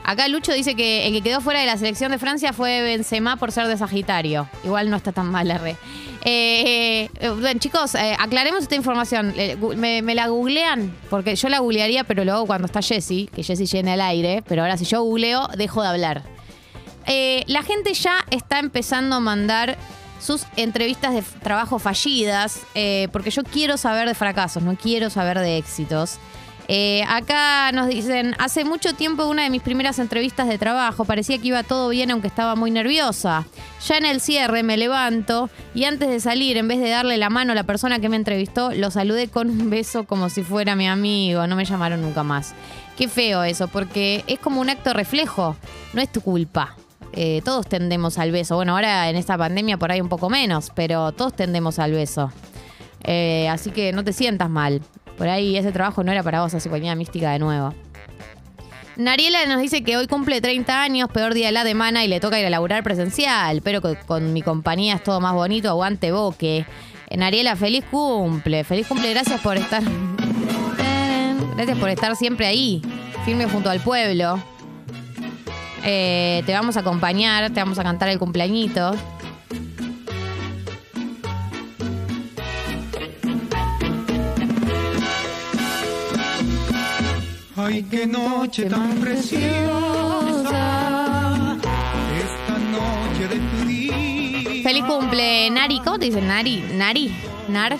acá 0.04 0.28
Lucho 0.28 0.52
dice 0.52 0.74
que 0.74 1.06
el 1.06 1.12
que 1.12 1.22
quedó 1.22 1.40
fuera 1.40 1.60
de 1.60 1.66
la 1.66 1.76
selección 1.76 2.10
de 2.12 2.18
Francia 2.18 2.52
fue 2.52 2.82
Benzema 2.82 3.36
por 3.36 3.52
ser 3.52 3.66
de 3.66 3.76
Sagitario. 3.76 4.48
Igual 4.64 4.90
no 4.90 4.96
está 4.96 5.12
tan 5.12 5.30
mal, 5.30 5.50
R. 5.50 5.76
Eh, 6.24 7.08
eh, 7.18 7.28
bueno, 7.30 7.58
chicos, 7.60 7.94
eh, 7.94 8.16
aclaremos 8.18 8.62
esta 8.62 8.74
información. 8.74 9.34
Me, 9.76 10.02
me 10.02 10.14
la 10.14 10.28
googlean, 10.28 10.94
porque 11.08 11.36
yo 11.36 11.48
la 11.48 11.60
googlearía, 11.60 12.04
pero 12.04 12.24
luego 12.24 12.46
cuando 12.46 12.66
está 12.66 12.82
Jessy, 12.82 13.28
que 13.34 13.42
Jessy 13.42 13.66
llena 13.66 13.94
el 13.94 14.00
aire, 14.00 14.42
pero 14.46 14.62
ahora 14.62 14.76
si 14.76 14.84
yo 14.84 15.02
googleo, 15.02 15.48
dejo 15.56 15.82
de 15.82 15.88
hablar. 15.88 16.22
Eh, 17.06 17.44
la 17.46 17.62
gente 17.62 17.94
ya 17.94 18.24
está 18.30 18.58
empezando 18.58 19.16
a 19.16 19.20
mandar 19.20 19.76
sus 20.20 20.44
entrevistas 20.56 21.14
de 21.14 21.22
trabajo 21.42 21.78
fallidas, 21.78 22.60
eh, 22.74 23.08
porque 23.10 23.30
yo 23.30 23.42
quiero 23.42 23.76
saber 23.76 24.06
de 24.06 24.14
fracasos, 24.14 24.62
no 24.62 24.76
quiero 24.76 25.10
saber 25.10 25.38
de 25.38 25.56
éxitos. 25.56 26.18
Eh, 26.72 27.02
acá 27.08 27.72
nos 27.72 27.88
dicen, 27.88 28.36
hace 28.38 28.64
mucho 28.64 28.94
tiempo 28.94 29.26
una 29.26 29.42
de 29.42 29.50
mis 29.50 29.60
primeras 29.60 29.98
entrevistas 29.98 30.46
de 30.46 30.56
trabajo 30.56 31.04
parecía 31.04 31.36
que 31.38 31.48
iba 31.48 31.64
todo 31.64 31.88
bien 31.88 32.12
aunque 32.12 32.28
estaba 32.28 32.54
muy 32.54 32.70
nerviosa. 32.70 33.44
Ya 33.84 33.96
en 33.96 34.06
el 34.06 34.20
cierre 34.20 34.62
me 34.62 34.76
levanto 34.76 35.50
y 35.74 35.82
antes 35.82 36.08
de 36.08 36.20
salir, 36.20 36.56
en 36.56 36.68
vez 36.68 36.78
de 36.78 36.90
darle 36.90 37.16
la 37.16 37.28
mano 37.28 37.50
a 37.50 37.54
la 37.56 37.64
persona 37.64 37.98
que 37.98 38.08
me 38.08 38.14
entrevistó, 38.14 38.70
lo 38.70 38.92
saludé 38.92 39.26
con 39.26 39.50
un 39.50 39.68
beso 39.68 40.04
como 40.04 40.28
si 40.28 40.44
fuera 40.44 40.76
mi 40.76 40.86
amigo, 40.86 41.44
no 41.48 41.56
me 41.56 41.64
llamaron 41.64 42.02
nunca 42.02 42.22
más. 42.22 42.54
Qué 42.96 43.08
feo 43.08 43.42
eso, 43.42 43.66
porque 43.66 44.22
es 44.28 44.38
como 44.38 44.60
un 44.60 44.70
acto 44.70 44.92
reflejo, 44.92 45.56
no 45.92 46.00
es 46.00 46.12
tu 46.12 46.20
culpa. 46.20 46.76
Eh, 47.14 47.42
todos 47.44 47.66
tendemos 47.66 48.16
al 48.16 48.30
beso. 48.30 48.54
Bueno, 48.54 48.76
ahora 48.76 49.10
en 49.10 49.16
esta 49.16 49.36
pandemia 49.36 49.76
por 49.76 49.90
ahí 49.90 50.00
un 50.00 50.08
poco 50.08 50.30
menos, 50.30 50.70
pero 50.76 51.10
todos 51.10 51.34
tendemos 51.34 51.80
al 51.80 51.90
beso. 51.90 52.30
Eh, 53.02 53.48
así 53.48 53.70
que 53.70 53.92
no 53.92 54.04
te 54.04 54.12
sientas 54.12 54.50
mal. 54.50 54.82
Por 55.20 55.28
ahí 55.28 55.54
ese 55.58 55.70
trabajo 55.70 56.02
no 56.02 56.10
era 56.10 56.22
para 56.22 56.40
vos, 56.40 56.54
así 56.54 56.70
ponía 56.70 56.94
mística 56.94 57.30
de 57.32 57.38
nuevo. 57.38 57.74
Nariela 58.96 59.44
nos 59.44 59.60
dice 59.60 59.84
que 59.84 59.98
hoy 59.98 60.06
cumple 60.06 60.40
30 60.40 60.82
años, 60.82 61.10
peor 61.10 61.34
día 61.34 61.48
de 61.48 61.52
la 61.52 61.62
semana 61.62 62.02
y 62.06 62.08
le 62.08 62.20
toca 62.20 62.40
ir 62.40 62.46
a 62.46 62.48
laburar 62.48 62.82
presencial, 62.82 63.60
pero 63.60 63.82
con, 63.82 63.96
con 64.06 64.32
mi 64.32 64.40
compañía 64.40 64.94
es 64.94 65.04
todo 65.04 65.20
más 65.20 65.34
bonito, 65.34 65.68
aguante 65.68 66.10
boque. 66.10 66.64
Eh, 67.10 67.16
Nariela, 67.18 67.54
feliz 67.54 67.84
cumple, 67.90 68.64
feliz 68.64 68.86
cumple, 68.86 69.10
gracias 69.10 69.42
por 69.42 69.58
estar. 69.58 69.82
Gracias 71.54 71.78
por 71.78 71.90
estar 71.90 72.16
siempre 72.16 72.46
ahí, 72.46 72.80
firme 73.26 73.44
junto 73.44 73.68
al 73.68 73.80
pueblo. 73.80 74.42
Eh, 75.84 76.42
te 76.46 76.54
vamos 76.54 76.78
a 76.78 76.80
acompañar, 76.80 77.50
te 77.50 77.60
vamos 77.60 77.78
a 77.78 77.82
cantar 77.82 78.08
el 78.08 78.18
cumpleañito. 78.18 78.94
Ay, 87.72 87.84
qué 87.88 88.04
noche 88.04 88.64
tan 88.64 88.96
preciosa, 88.96 89.46
esta 92.18 92.58
noche 92.58 93.28
de 93.28 93.36
tu 93.36 93.64
día. 93.64 94.62
Feliz 94.64 94.82
cumple, 94.84 95.48
Nari. 95.50 95.78
¿Cómo 95.78 95.96
te 96.00 96.06
dicen? 96.06 96.26
Nari. 96.26 96.64
Nari. 96.74 97.14
Nar. 97.48 97.76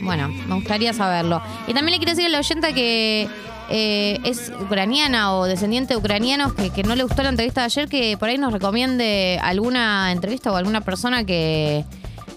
Bueno, 0.00 0.28
me 0.28 0.54
gustaría 0.54 0.92
saberlo. 0.92 1.42
Y 1.66 1.74
también 1.74 1.92
le 1.92 1.98
quiero 1.98 2.12
decir 2.12 2.26
a 2.26 2.28
la 2.28 2.38
oyenta 2.38 2.72
que 2.72 3.28
eh, 3.68 4.20
es 4.22 4.52
ucraniana 4.60 5.34
o 5.34 5.46
descendiente 5.46 5.94
de 5.94 5.98
ucranianos 5.98 6.54
que, 6.54 6.70
que 6.70 6.84
no 6.84 6.94
le 6.94 7.02
gustó 7.02 7.24
la 7.24 7.30
entrevista 7.30 7.62
de 7.62 7.64
ayer, 7.64 7.88
que 7.88 8.16
por 8.16 8.28
ahí 8.28 8.38
nos 8.38 8.52
recomiende 8.52 9.40
alguna 9.42 10.12
entrevista 10.12 10.52
o 10.52 10.56
alguna 10.56 10.82
persona 10.82 11.24
que, 11.24 11.84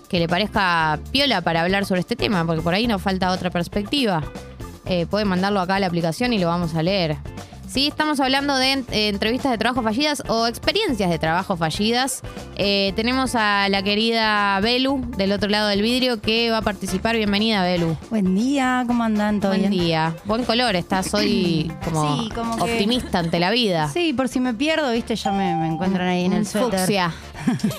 que 0.09 0.17
le 0.17 0.27
parezca 0.27 0.99
piola 1.11 1.41
para 1.41 1.61
hablar 1.61 1.85
sobre 1.85 2.01
este 2.01 2.15
tema, 2.15 2.45
porque 2.47 2.63
por 2.63 2.73
ahí 2.73 2.87
nos 2.87 2.99
falta 2.99 3.29
otra 3.29 3.51
perspectiva. 3.51 4.23
Eh, 4.85 5.05
puede 5.09 5.25
mandarlo 5.25 5.59
acá 5.59 5.75
a 5.75 5.79
la 5.79 5.87
aplicación 5.87 6.33
y 6.33 6.39
lo 6.39 6.47
vamos 6.47 6.75
a 6.75 6.83
leer. 6.83 7.17
Sí, 7.67 7.87
estamos 7.87 8.19
hablando 8.21 8.55
de 8.55 8.71
eh, 8.91 9.09
entrevistas 9.09 9.51
de 9.51 9.57
trabajo 9.57 9.81
fallidas 9.81 10.23
o 10.29 10.47
experiencias 10.47 11.09
de 11.09 11.19
trabajo 11.19 11.57
fallidas. 11.57 12.21
Eh, 12.55 12.93
tenemos 12.95 13.33
a 13.35 13.67
la 13.67 13.81
querida 13.83 14.57
Belu 14.61 15.01
del 15.17 15.33
otro 15.33 15.49
lado 15.49 15.67
del 15.67 15.81
vidrio 15.81 16.21
que 16.21 16.51
va 16.51 16.59
a 16.59 16.61
participar. 16.61 17.17
Bienvenida, 17.17 17.63
Belu. 17.63 17.97
Buen 18.09 18.33
día, 18.35 18.85
¿cómo 18.87 19.03
andan? 19.03 19.41
¿Todo 19.41 19.51
Buen 19.57 19.69
bien? 19.69 19.71
día. 19.83 20.15
Buen 20.23 20.45
color, 20.45 20.75
estás 20.77 21.13
hoy 21.13 21.69
como, 21.83 22.17
Sí, 22.23 22.29
como 22.33 22.55
que- 22.55 22.61
optimista 22.61 23.19
ante 23.19 23.39
la 23.39 23.49
vida. 23.51 23.89
Sí, 23.91 24.13
por 24.13 24.29
si 24.29 24.39
me 24.39 24.53
pierdo, 24.53 24.91
viste, 24.93 25.15
ya 25.17 25.31
me, 25.31 25.55
me 25.55 25.67
encuentran 25.67 26.07
ahí 26.07 26.25
en 26.25 26.33
el 26.33 26.45
suéter. 26.45 26.79
fucsia. 26.79 27.11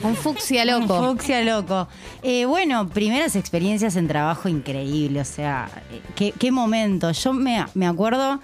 Un 0.02 0.14
fucsia 0.16 0.62
Un 0.62 0.82
loco. 0.82 1.02
fucsia 1.12 1.42
loco. 1.42 1.88
Eh, 2.22 2.44
bueno, 2.46 2.88
primeras 2.88 3.36
experiencias 3.36 3.96
en 3.96 4.08
trabajo 4.08 4.48
increíble, 4.48 5.20
o 5.20 5.24
sea, 5.24 5.68
eh, 5.90 6.00
qué, 6.14 6.32
qué 6.38 6.50
momento. 6.52 7.10
Yo 7.12 7.32
me, 7.32 7.64
me 7.74 7.86
acuerdo 7.86 8.40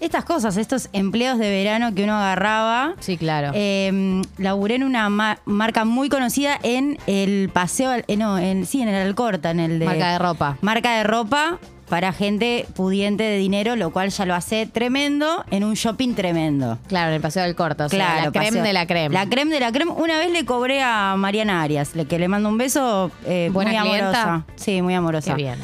estas 0.00 0.24
cosas, 0.24 0.56
estos 0.56 0.88
empleos 0.94 1.38
de 1.38 1.50
verano 1.50 1.94
que 1.94 2.04
uno 2.04 2.14
agarraba. 2.16 2.94
Sí, 3.00 3.16
claro. 3.18 3.52
Eh, 3.54 4.22
laburé 4.38 4.76
en 4.76 4.84
una 4.84 5.08
ma- 5.10 5.38
marca 5.44 5.84
muy 5.84 6.08
conocida 6.08 6.58
en 6.62 6.98
el 7.06 7.50
paseo, 7.52 7.92
eh, 8.06 8.16
no, 8.16 8.38
en, 8.38 8.64
sí, 8.66 8.80
en 8.80 8.88
el 8.88 9.06
Alcorta, 9.06 9.50
en 9.50 9.60
el 9.60 9.78
de... 9.78 9.84
Marca 9.84 10.12
de 10.12 10.18
ropa. 10.18 10.56
Marca 10.62 10.96
de 10.96 11.04
ropa 11.04 11.58
para 11.90 12.12
gente 12.14 12.66
pudiente 12.74 13.24
de 13.24 13.36
dinero, 13.36 13.76
lo 13.76 13.90
cual 13.90 14.08
ya 14.08 14.24
lo 14.24 14.34
hace 14.34 14.64
tremendo 14.66 15.44
en 15.50 15.64
un 15.64 15.74
shopping 15.74 16.14
tremendo. 16.14 16.78
Claro, 16.88 17.08
en 17.08 17.16
el 17.16 17.20
paseo 17.20 17.42
del 17.42 17.54
corto. 17.54 17.84
O 17.84 17.88
sea, 17.90 17.98
Claro, 17.98 18.24
la 18.26 18.30
creme 18.32 18.46
paseo. 18.46 18.62
de 18.62 18.72
la 18.72 18.86
creme. 18.86 19.12
La 19.14 19.26
creme 19.28 19.52
de 19.52 19.60
la 19.60 19.72
creme. 19.72 19.90
Una 19.92 20.18
vez 20.18 20.30
le 20.30 20.44
cobré 20.46 20.82
a 20.82 21.14
Mariana 21.18 21.60
Arias, 21.60 21.94
le, 21.94 22.06
que 22.06 22.18
le 22.18 22.28
mando 22.28 22.48
un 22.48 22.56
beso. 22.56 23.10
eh, 23.26 23.50
¿Buena 23.52 23.72
muy 23.72 23.90
clienta? 23.90 24.22
amorosa. 24.22 24.46
Sí, 24.56 24.80
muy 24.80 24.94
amorosa. 24.94 25.34
Qué 25.34 25.42
bien. 25.42 25.56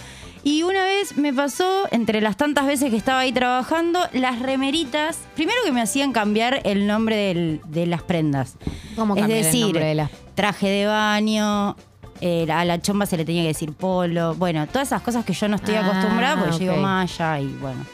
Y 0.42 0.62
una 0.62 0.84
vez 0.84 1.16
me 1.16 1.32
pasó, 1.32 1.88
entre 1.90 2.20
las 2.20 2.36
tantas 2.36 2.66
veces 2.66 2.90
que 2.90 2.96
estaba 2.96 3.20
ahí 3.20 3.32
trabajando, 3.32 3.98
las 4.12 4.38
remeritas. 4.40 5.18
Primero 5.34 5.58
que 5.64 5.72
me 5.72 5.80
hacían 5.82 6.12
cambiar 6.12 6.60
el 6.64 6.86
nombre 6.86 7.16
del- 7.16 7.60
de 7.66 7.86
las 7.86 8.02
prendas. 8.02 8.56
¿Cómo 8.94 9.14
es 9.14 9.20
cambiar 9.22 9.38
el 9.38 9.44
decir, 9.44 9.62
nombre 9.62 9.84
de 9.86 9.94
la- 9.96 10.10
traje 10.36 10.68
de 10.68 10.86
baño. 10.86 11.76
Eh, 12.20 12.46
a 12.50 12.64
la 12.64 12.80
chomba 12.80 13.06
se 13.06 13.16
le 13.16 13.24
tenía 13.24 13.42
que 13.42 13.48
decir 13.48 13.72
polo. 13.72 14.34
Bueno, 14.34 14.66
todas 14.66 14.88
esas 14.88 15.02
cosas 15.02 15.24
que 15.24 15.32
yo 15.32 15.48
no 15.48 15.56
estoy 15.56 15.74
Ah, 15.76 15.86
acostumbrada 15.86 16.36
porque 16.36 16.54
ok. 16.54 16.60
yo 16.60 16.72
digo 16.72 16.76
malla 16.82 17.40
y 17.40 17.46
bueno. 17.60 17.84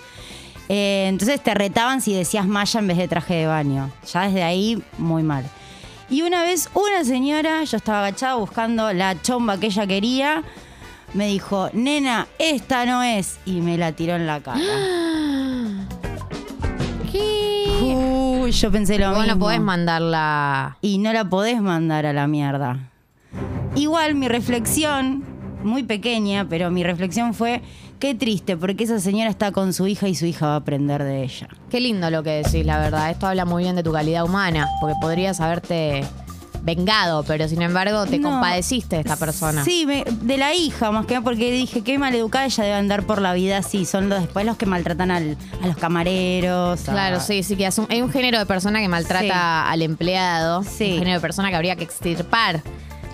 Eh, 0.68 1.06
entonces 1.08 1.42
te 1.42 1.52
retaban 1.54 2.00
si 2.00 2.14
decías 2.14 2.46
malla 2.46 2.80
en 2.80 2.86
vez 2.86 2.96
de 2.96 3.08
traje 3.08 3.34
de 3.34 3.46
baño. 3.46 3.90
Ya 4.12 4.22
desde 4.22 4.42
ahí, 4.42 4.82
muy 4.98 5.22
mal. 5.22 5.44
Y 6.08 6.22
una 6.22 6.42
vez 6.42 6.68
una 6.74 7.04
señora, 7.04 7.64
yo 7.64 7.76
estaba 7.76 8.00
agachada 8.00 8.34
buscando 8.34 8.92
la 8.92 9.20
chomba 9.22 9.58
que 9.58 9.66
ella 9.66 9.86
quería, 9.86 10.42
me 11.14 11.26
dijo, 11.26 11.68
nena, 11.72 12.26
esta 12.38 12.84
no 12.86 13.02
es. 13.02 13.38
Y 13.46 13.60
me 13.60 13.76
la 13.78 13.92
tiró 13.92 14.14
en 14.16 14.26
la 14.26 14.40
cara. 14.40 14.58
¿Qué? 17.10 17.64
Uy, 17.82 18.50
yo 18.52 18.70
pensé 18.70 18.98
lo 18.98 19.08
Vos 19.10 19.18
no 19.18 19.24
mismo. 19.24 19.40
podés 19.46 19.60
mandarla. 19.60 20.76
y 20.80 20.98
no 20.98 21.12
la 21.12 21.24
podés 21.24 21.60
mandar 21.60 22.06
a 22.06 22.12
la 22.12 22.26
mierda. 22.26 22.78
Igual 23.74 24.14
mi 24.14 24.28
reflexión, 24.28 25.24
muy 25.64 25.82
pequeña, 25.82 26.46
pero 26.48 26.70
mi 26.70 26.82
reflexión 26.84 27.32
fue, 27.34 27.62
qué 27.98 28.14
triste, 28.14 28.56
porque 28.56 28.84
esa 28.84 29.00
señora 29.00 29.30
está 29.30 29.50
con 29.52 29.72
su 29.72 29.86
hija 29.86 30.08
y 30.08 30.14
su 30.14 30.26
hija 30.26 30.46
va 30.46 30.52
a 30.54 30.56
aprender 30.56 31.02
de 31.02 31.22
ella. 31.22 31.48
Qué 31.70 31.80
lindo 31.80 32.10
lo 32.10 32.22
que 32.22 32.42
decís, 32.42 32.66
la 32.66 32.78
verdad. 32.78 33.10
Esto 33.10 33.26
habla 33.26 33.44
muy 33.44 33.62
bien 33.62 33.76
de 33.76 33.82
tu 33.82 33.92
calidad 33.92 34.24
humana, 34.24 34.68
porque 34.80 34.96
podrías 35.00 35.40
haberte 35.40 36.04
vengado, 36.64 37.24
pero 37.24 37.48
sin 37.48 37.60
embargo 37.62 38.06
te 38.06 38.18
No. 38.18 38.30
compadeciste 38.30 38.94
de 38.96 39.00
esta 39.02 39.16
persona. 39.16 39.64
Sí, 39.64 39.84
me- 39.86 40.04
de 40.04 40.36
la 40.36 40.54
hija 40.54 40.92
más 40.92 41.06
que 41.06 41.14
nada, 41.14 41.24
porque 41.24 41.50
dije, 41.50 41.82
qué 41.82 41.98
maleducada 41.98 42.44
ella 42.44 42.62
debe 42.64 42.76
andar 42.76 43.04
por 43.04 43.20
la 43.20 43.32
vida 43.32 43.58
así. 43.58 43.84
Son 43.84 44.08
los, 44.08 44.20
después 44.20 44.46
los 44.46 44.56
que 44.58 44.66
maltratan 44.66 45.10
al- 45.10 45.36
a 45.62 45.66
los 45.66 45.76
camareros. 45.76 46.88
a- 46.88 46.92
Claro, 46.92 47.18
sí, 47.20 47.42
sí, 47.42 47.56
que 47.56 47.66
es 47.66 47.78
un- 47.78 47.86
hay 47.90 48.00
un 48.02 48.10
género 48.12 48.38
de 48.38 48.46
persona 48.46 48.80
que 48.80 48.88
maltrata 48.88 49.24
Sí. 49.24 49.72
al 49.72 49.82
empleado. 49.82 50.62
Sí. 50.62 50.92
Un 50.92 50.98
género 51.00 51.14
de 51.16 51.20
persona 51.20 51.50
que 51.50 51.56
habría 51.56 51.74
que 51.74 51.82
extirpar 51.84 52.62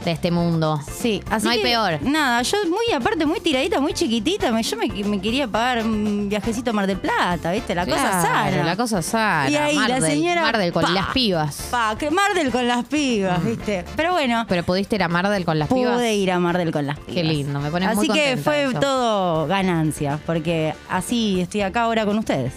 de 0.09 0.15
este 0.15 0.31
mundo. 0.31 0.81
Sí, 1.00 1.23
así 1.31 1.45
No 1.45 1.50
hay 1.53 1.59
que, 1.59 1.65
peor. 1.65 1.99
Nada, 2.03 2.43
yo 2.43 2.57
muy 2.69 2.95
aparte, 2.95 3.27
muy 3.27 3.41
tiradita, 3.41 3.81
muy 3.81 3.93
chiquitita, 3.95 4.50
me- 4.50 4.62
yo 4.62 4.77
me, 4.77 4.88
me 5.05 5.21
quería 5.21 5.47
pagar 5.47 5.85
un 5.85 6.29
viajecito 6.29 6.71
a 6.71 6.73
Mar 6.73 6.87
del 6.87 6.99
Plata, 6.99 7.53
¿viste? 7.53 7.75
La 7.75 7.85
cosa 7.87 8.23
sana. 8.23 8.65
La 8.65 8.77
cosa 8.77 9.03
sana. 9.03 9.50
Y 9.50 9.57
ahí 9.57 9.75
la 9.75 9.81
Mardel, 9.83 10.03
señora. 10.03 10.43
Mardel 10.43 10.73
con 10.73 10.83
pa, 10.85 10.91
las 10.91 11.07
pibas. 11.09 11.69
Pa, 11.71 11.97
que 11.99 12.11
Mardel 12.11 12.50
con 12.50 12.67
las 12.67 12.85
pibas, 12.87 13.45
¿viste? 13.45 13.85
Pero 13.97 14.12
bueno, 14.12 14.45
Pero 14.49 14.62
pudiste 14.62 14.97
ir 14.97 15.03
a 15.03 15.09
Mardel 15.09 15.45
con 15.45 15.59
las 15.59 15.69
pibas. 15.69 15.95
pude 15.97 16.15
ir 16.15 16.33
a 16.33 16.38
Mardel 16.38 16.73
con 16.73 16.87
las 16.87 16.99
pibas. 16.99 17.15
Qué 17.15 17.25
lindo, 17.25 17.61
me 17.61 17.71
pones 17.71 17.88
Así 17.88 17.97
muy 17.97 18.09
que 18.09 18.12
contenta 18.37 18.43
fue 18.43 18.65
eso. 18.65 18.81
todo 18.81 19.47
ganancia, 19.47 20.19
porque 20.27 20.75
así 20.88 21.41
estoy 21.41 21.61
acá 21.62 21.83
ahora 21.83 22.05
con 22.07 22.19
ustedes. 22.19 22.53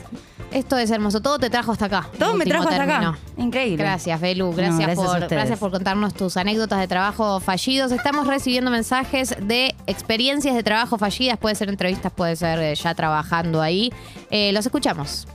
Esto 0.52 0.78
es 0.78 0.92
hermoso. 0.92 1.22
Todo 1.22 1.40
te 1.40 1.50
trajo 1.50 1.72
hasta 1.72 1.86
acá. 1.86 2.10
Todo 2.20 2.36
me 2.36 2.46
trajo 2.46 2.68
hasta 2.68 2.86
término. 2.86 3.12
acá. 3.12 3.20
Increíble. 3.38 3.78
Gracias, 3.84 4.20
Belu. 4.20 4.48
No, 4.48 4.52
Gracias, 4.52 4.96
por, 4.96 5.28
gracias 5.28 5.60
por 5.60 5.72
contarnos 5.72 6.14
tus 6.14 6.38
anécdotas 6.38 6.80
de 6.80 6.88
trabajo 6.88 7.40
fallidos. 7.40 7.92
Estamos 7.92 8.28
recibiendo 8.28 8.70
mensajes 8.70 9.36
de 9.42 9.74
experiencias 9.88 10.54
de 10.56 10.64
trabajo 10.64 10.98
fallidas. 10.98 11.38
Puede 11.38 11.56
ser 11.56 11.70
entrevistas, 11.70 12.12
puede 12.12 12.36
ser 12.36 12.60
eh, 12.60 12.76
ya 12.76 12.94
trabajando 12.94 13.62
ahí. 13.62 13.92
Eh, 14.30 14.52
los 14.52 14.66
escuchamos. 14.66 15.28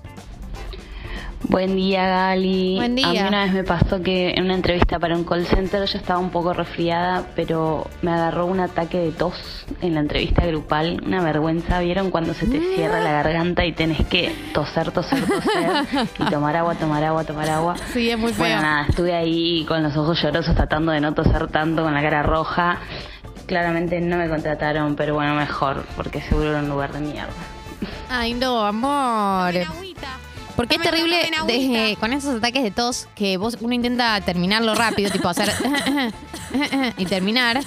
Buen 1.48 1.76
día, 1.76 2.06
Gali. 2.06 2.74
Buen 2.76 2.96
día. 2.96 3.08
A 3.08 3.12
mí 3.12 3.20
una 3.20 3.44
vez 3.44 3.52
me 3.52 3.62
pasó 3.62 4.02
que 4.02 4.30
en 4.30 4.44
una 4.44 4.54
entrevista 4.54 4.98
para 4.98 5.16
un 5.16 5.24
call 5.24 5.46
center 5.46 5.86
yo 5.86 5.98
estaba 5.98 6.18
un 6.18 6.30
poco 6.30 6.52
resfriada, 6.52 7.24
pero 7.36 7.86
me 8.02 8.10
agarró 8.10 8.46
un 8.46 8.58
ataque 8.58 8.98
de 8.98 9.12
tos 9.12 9.34
en 9.80 9.94
la 9.94 10.00
entrevista 10.00 10.44
grupal. 10.44 11.00
Una 11.06 11.22
vergüenza. 11.22 11.78
¿Vieron 11.80 12.10
cuando 12.10 12.34
se 12.34 12.46
te 12.46 12.60
cierra 12.74 13.00
la 13.00 13.12
garganta 13.12 13.64
y 13.64 13.72
tenés 13.72 14.04
que 14.06 14.34
toser, 14.52 14.90
toser, 14.90 15.24
toser? 15.24 16.08
y 16.18 16.24
tomar 16.24 16.56
agua, 16.56 16.74
tomar 16.74 17.04
agua, 17.04 17.24
tomar 17.24 17.48
agua. 17.48 17.76
Sí, 17.92 18.10
es 18.10 18.18
muy 18.18 18.32
Bueno, 18.32 18.60
nada, 18.60 18.86
estuve 18.88 19.14
ahí 19.14 19.64
con 19.68 19.82
los 19.82 19.96
ojos 19.96 20.20
llorosos 20.20 20.54
tratando 20.56 20.90
de 20.92 21.00
no 21.00 21.14
toser 21.14 21.46
tanto, 21.46 21.84
con 21.84 21.94
la 21.94 22.02
cara 22.02 22.22
roja. 22.24 22.78
Claramente 23.46 24.00
no 24.00 24.16
me 24.16 24.28
contrataron, 24.28 24.96
pero 24.96 25.14
bueno, 25.14 25.34
mejor, 25.34 25.84
porque 25.96 26.20
seguro 26.22 26.50
era 26.50 26.58
un 26.58 26.68
lugar 26.68 26.92
de 26.92 27.00
mierda. 27.00 27.32
Ay, 28.08 28.34
no, 28.34 28.64
amor. 28.64 29.54
Porque 30.56 30.76
es 30.76 30.82
terrible 30.82 31.96
con 32.00 32.12
esos 32.12 32.36
ataques 32.36 32.62
de 32.62 32.70
tos 32.70 33.08
que 33.14 33.36
vos 33.36 33.58
uno 33.60 33.74
intenta 33.74 34.20
terminarlo 34.22 34.74
rápido, 34.74 35.10
tipo 35.10 35.28
hacer 35.28 35.52
y 36.96 37.04
terminar. 37.04 37.62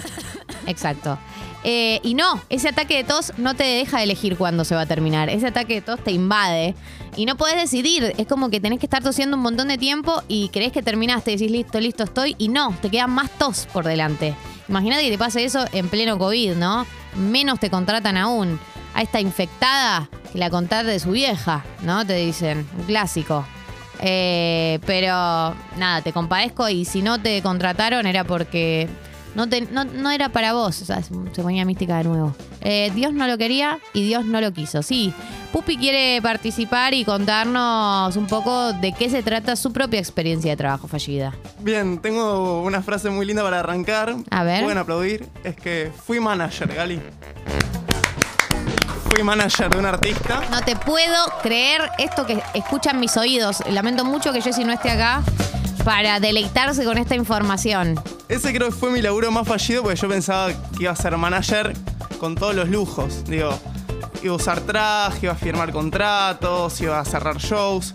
Exacto. 0.65 1.17
Eh, 1.63 2.00
y 2.03 2.13
no, 2.13 2.41
ese 2.50 2.69
ataque 2.69 2.96
de 2.96 3.03
tos 3.03 3.34
no 3.38 3.53
te 3.53 3.63
deja 3.63 4.01
elegir 4.01 4.38
cuándo 4.38 4.63
se 4.63 4.75
va 4.75 4.81
a 4.81 4.86
terminar. 4.86 5.29
Ese 5.29 5.48
ataque 5.48 5.75
de 5.75 5.81
tos 5.81 6.03
te 6.03 6.12
invade 6.12 6.74
y 7.15 7.25
no 7.25 7.36
podés 7.36 7.58
decidir. 7.58 8.13
Es 8.17 8.27
como 8.27 8.50
que 8.50 8.60
tenés 8.60 8.79
que 8.79 8.86
estar 8.86 9.03
tosiendo 9.03 9.38
un 9.38 9.43
montón 9.43 9.67
de 9.67 9.77
tiempo 9.77 10.24
y 10.27 10.50
crees 10.50 10.72
que 10.72 10.81
terminaste, 10.81 11.31
decís 11.31 11.51
listo, 11.51 11.79
listo 11.79 12.03
estoy 12.03 12.36
y 12.38 12.48
no, 12.48 12.75
te 12.81 12.89
queda 12.89 13.08
más 13.08 13.29
tos 13.31 13.67
por 13.72 13.86
delante. 13.86 14.36
Imagínate 14.67 15.03
que 15.03 15.12
te 15.12 15.17
pase 15.17 15.43
eso 15.43 15.65
en 15.74 15.89
pleno 15.89 16.17
COVID, 16.17 16.53
¿no? 16.53 16.86
Menos 17.15 17.60
te 17.60 17.69
contratan 17.69 18.17
aún. 18.17 18.60
A 18.96 19.03
esta 19.03 19.19
infectada 19.19 20.10
la 20.33 20.50
contar 20.50 20.86
de 20.86 21.00
su 21.00 21.12
vieja, 21.12 21.63
¿no? 21.83 22.05
Te 22.05 22.15
dicen, 22.15 22.67
un 22.77 22.86
clásico. 22.86 23.45
Eh, 24.01 24.79
pero 24.86 25.12
nada, 25.77 26.01
te 26.03 26.13
compadezco 26.13 26.69
y 26.69 26.86
si 26.86 27.01
no 27.01 27.19
te 27.21 27.41
contrataron 27.41 28.07
era 28.07 28.24
porque 28.24 28.88
no, 29.36 29.50
te- 29.50 29.62
no, 29.71 29.83
no 29.83 30.09
era 30.12 30.29
para 30.29 30.53
vos. 30.53 30.81
O 30.81 30.86
sea, 30.86 31.01
se 31.03 31.13
se 31.33 31.41
ponía 31.41 31.65
mística 31.65 31.98
de 31.98 32.05
nuevo. 32.05 32.33
Eh, 32.62 32.91
Dios 32.95 33.12
no 33.13 33.27
lo 33.27 33.38
quería 33.38 33.77
y 33.93 34.03
Dios 34.03 34.24
no 34.25 34.39
lo 34.39 34.53
quiso. 34.53 34.83
Sí, 34.83 35.13
Pupi 35.51 35.77
quiere 35.77 36.21
participar 36.21 36.93
y 36.93 37.03
contarnos 37.03 38.15
un 38.15 38.27
poco 38.27 38.71
de 38.74 38.93
qué 38.93 39.09
se 39.09 39.24
trata 39.24 39.55
su 39.55 39.74
propia 39.74 40.00
experiencia 40.00 40.51
de 40.51 40.57
trabajo 40.57 40.88
fallida. 40.88 41.33
Bien, 41.59 41.98
tengo 42.00 42.62
una 42.62 42.81
frase 42.81 43.09
muy 43.09 43.25
linda 43.25 43.43
para 43.43 43.59
arrancar. 43.59 44.15
A 44.29 44.43
ver. 44.43 44.62
Pueden 44.63 44.77
aplaudir. 44.77 45.27
Es 45.43 45.55
que 45.57 45.91
fui 46.05 46.19
manager, 46.19 46.74
Gali. 46.74 47.01
Fui 49.10 49.24
manager 49.24 49.70
de 49.70 49.78
un 49.80 49.86
artista. 49.86 50.42
No 50.51 50.62
te 50.62 50.75
puedo 50.75 51.16
creer 51.42 51.82
esto 51.98 52.25
que 52.25 52.42
escuchan 52.54 53.00
mis 53.00 53.18
oídos. 53.18 53.58
Lamento 53.70 54.06
mucho 54.06 54.32
que 54.32 54.42
Jessy 54.42 54.63
no 54.63 54.72
esté 54.74 54.92
acá 54.92 55.22
para 55.84 56.20
deleitarse 56.20 56.84
con 56.84 56.98
esta 56.98 57.16
información. 57.16 58.00
Ese 58.28 58.54
creo 58.54 58.70
que 58.70 58.75
fue 58.75 58.92
mi 58.92 59.01
laburo 59.01 59.32
más 59.32 59.48
fallido 59.48 59.82
porque 59.84 59.98
yo 60.00 60.08
pensaba 60.08 60.50
que 60.50 60.84
iba 60.84 60.92
a 60.92 60.96
ser 60.96 61.18
manager 61.18 61.74
con 62.20 62.36
todos 62.36 62.54
los 62.56 62.70
lujos. 62.70 63.24
Digo, 63.25 63.58
iba 64.22 64.34
a 64.34 64.36
usar 64.36 64.62
traje, 64.62 65.20
iba 65.24 65.34
a 65.34 65.36
firmar 65.38 65.72
contratos, 65.72 66.80
iba 66.82 67.00
a 67.00 67.06
cerrar 67.06 67.38
shows. 67.38 67.94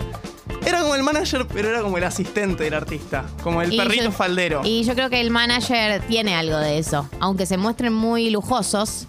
Era 0.66 0.80
como 0.80 0.94
el 0.94 1.02
manager, 1.02 1.47
pero 1.47 1.68
era 1.68 1.83
como 1.83 1.97
el 1.99 2.04
asistente 2.04 2.64
del 2.64 2.75
artista, 2.75 3.25
como 3.42 3.62
el 3.62 3.73
Y 3.73 3.76
perrito 3.76 4.04
yo- 4.04 4.12
faldero. 4.12 4.62
Y 4.64 4.83
yo 4.85 4.94
creo 4.94 5.11
que 5.11 5.21
el 5.21 5.30
manager 5.30 6.02
tiene 6.09 6.35
algo 6.35 6.56
de 6.56 6.78
eso. 6.78 7.09
Aunque 7.21 7.47
se 7.47 7.56
muestren 7.59 7.92
muy 7.92 8.30
lujosos, 8.30 9.06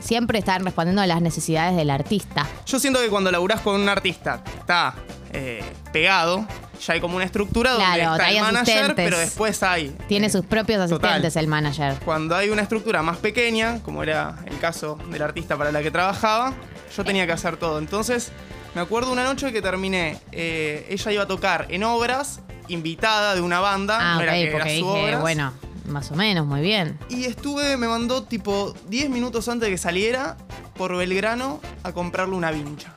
siempre 0.00 0.38
están 0.38 0.64
respondiendo 0.64 1.02
a 1.02 1.06
las 1.06 1.20
necesidades 1.20 1.76
del 1.76 1.90
artista. 1.90 2.46
Yo 2.66 2.78
siento 2.78 3.00
que 3.00 3.08
cuando 3.08 3.30
laburás 3.30 3.60
con 3.60 3.80
un 3.80 3.88
artista 3.88 4.42
está 4.58 4.94
eh, 5.32 5.62
pegado. 5.92 6.46
Ya 6.86 6.92
hay 6.92 7.00
como 7.00 7.16
una 7.16 7.24
estructura 7.24 7.70
donde 7.70 7.86
Claro, 7.86 8.12
está 8.12 8.26
hay 8.26 8.36
el 8.36 8.42
manager, 8.42 8.74
asistentes. 8.74 9.04
pero 9.06 9.18
después 9.18 9.62
hay. 9.62 9.96
Tiene 10.08 10.26
eh, 10.26 10.30
sus 10.30 10.44
propios 10.44 10.90
total. 10.90 11.10
asistentes 11.12 11.36
el 11.36 11.46
manager. 11.48 11.94
Cuando 12.04 12.36
hay 12.36 12.50
una 12.50 12.60
estructura 12.60 13.02
más 13.02 13.16
pequeña, 13.16 13.82
como 13.82 14.02
era 14.02 14.36
el 14.44 14.58
caso 14.58 14.98
del 15.10 15.22
artista 15.22 15.56
para 15.56 15.72
la 15.72 15.82
que 15.82 15.90
trabajaba, 15.90 16.52
yo 16.94 17.02
tenía 17.04 17.26
que 17.26 17.32
hacer 17.32 17.56
todo. 17.56 17.78
Entonces, 17.78 18.30
me 18.74 18.82
acuerdo 18.82 19.10
una 19.10 19.24
noche 19.24 19.52
que 19.54 19.62
terminé, 19.62 20.18
eh, 20.32 20.86
ella 20.90 21.12
iba 21.12 21.22
a 21.22 21.26
tocar 21.26 21.64
en 21.70 21.82
obras, 21.82 22.40
invitada 22.68 23.34
de 23.34 23.40
una 23.40 23.60
banda, 23.60 23.96
Ah, 23.98 24.12
no 24.12 24.18
ok, 24.18 24.22
era 24.24 24.32
que 24.34 24.50
porque 24.52 24.68
era 24.76 24.80
su 24.80 24.86
dije, 24.94 25.04
obras. 25.06 25.20
bueno, 25.22 25.52
más 25.88 26.10
o 26.10 26.16
menos, 26.16 26.46
muy 26.46 26.60
bien. 26.60 26.98
Y 27.08 27.24
estuve, 27.24 27.76
me 27.76 27.88
mandó 27.88 28.22
tipo 28.24 28.74
10 28.88 29.10
minutos 29.10 29.48
antes 29.48 29.66
de 29.68 29.72
que 29.72 29.78
saliera 29.78 30.36
por 30.76 30.96
Belgrano 30.96 31.60
a 31.82 31.92
comprarle 31.92 32.34
una 32.36 32.50
vincha. 32.50 32.94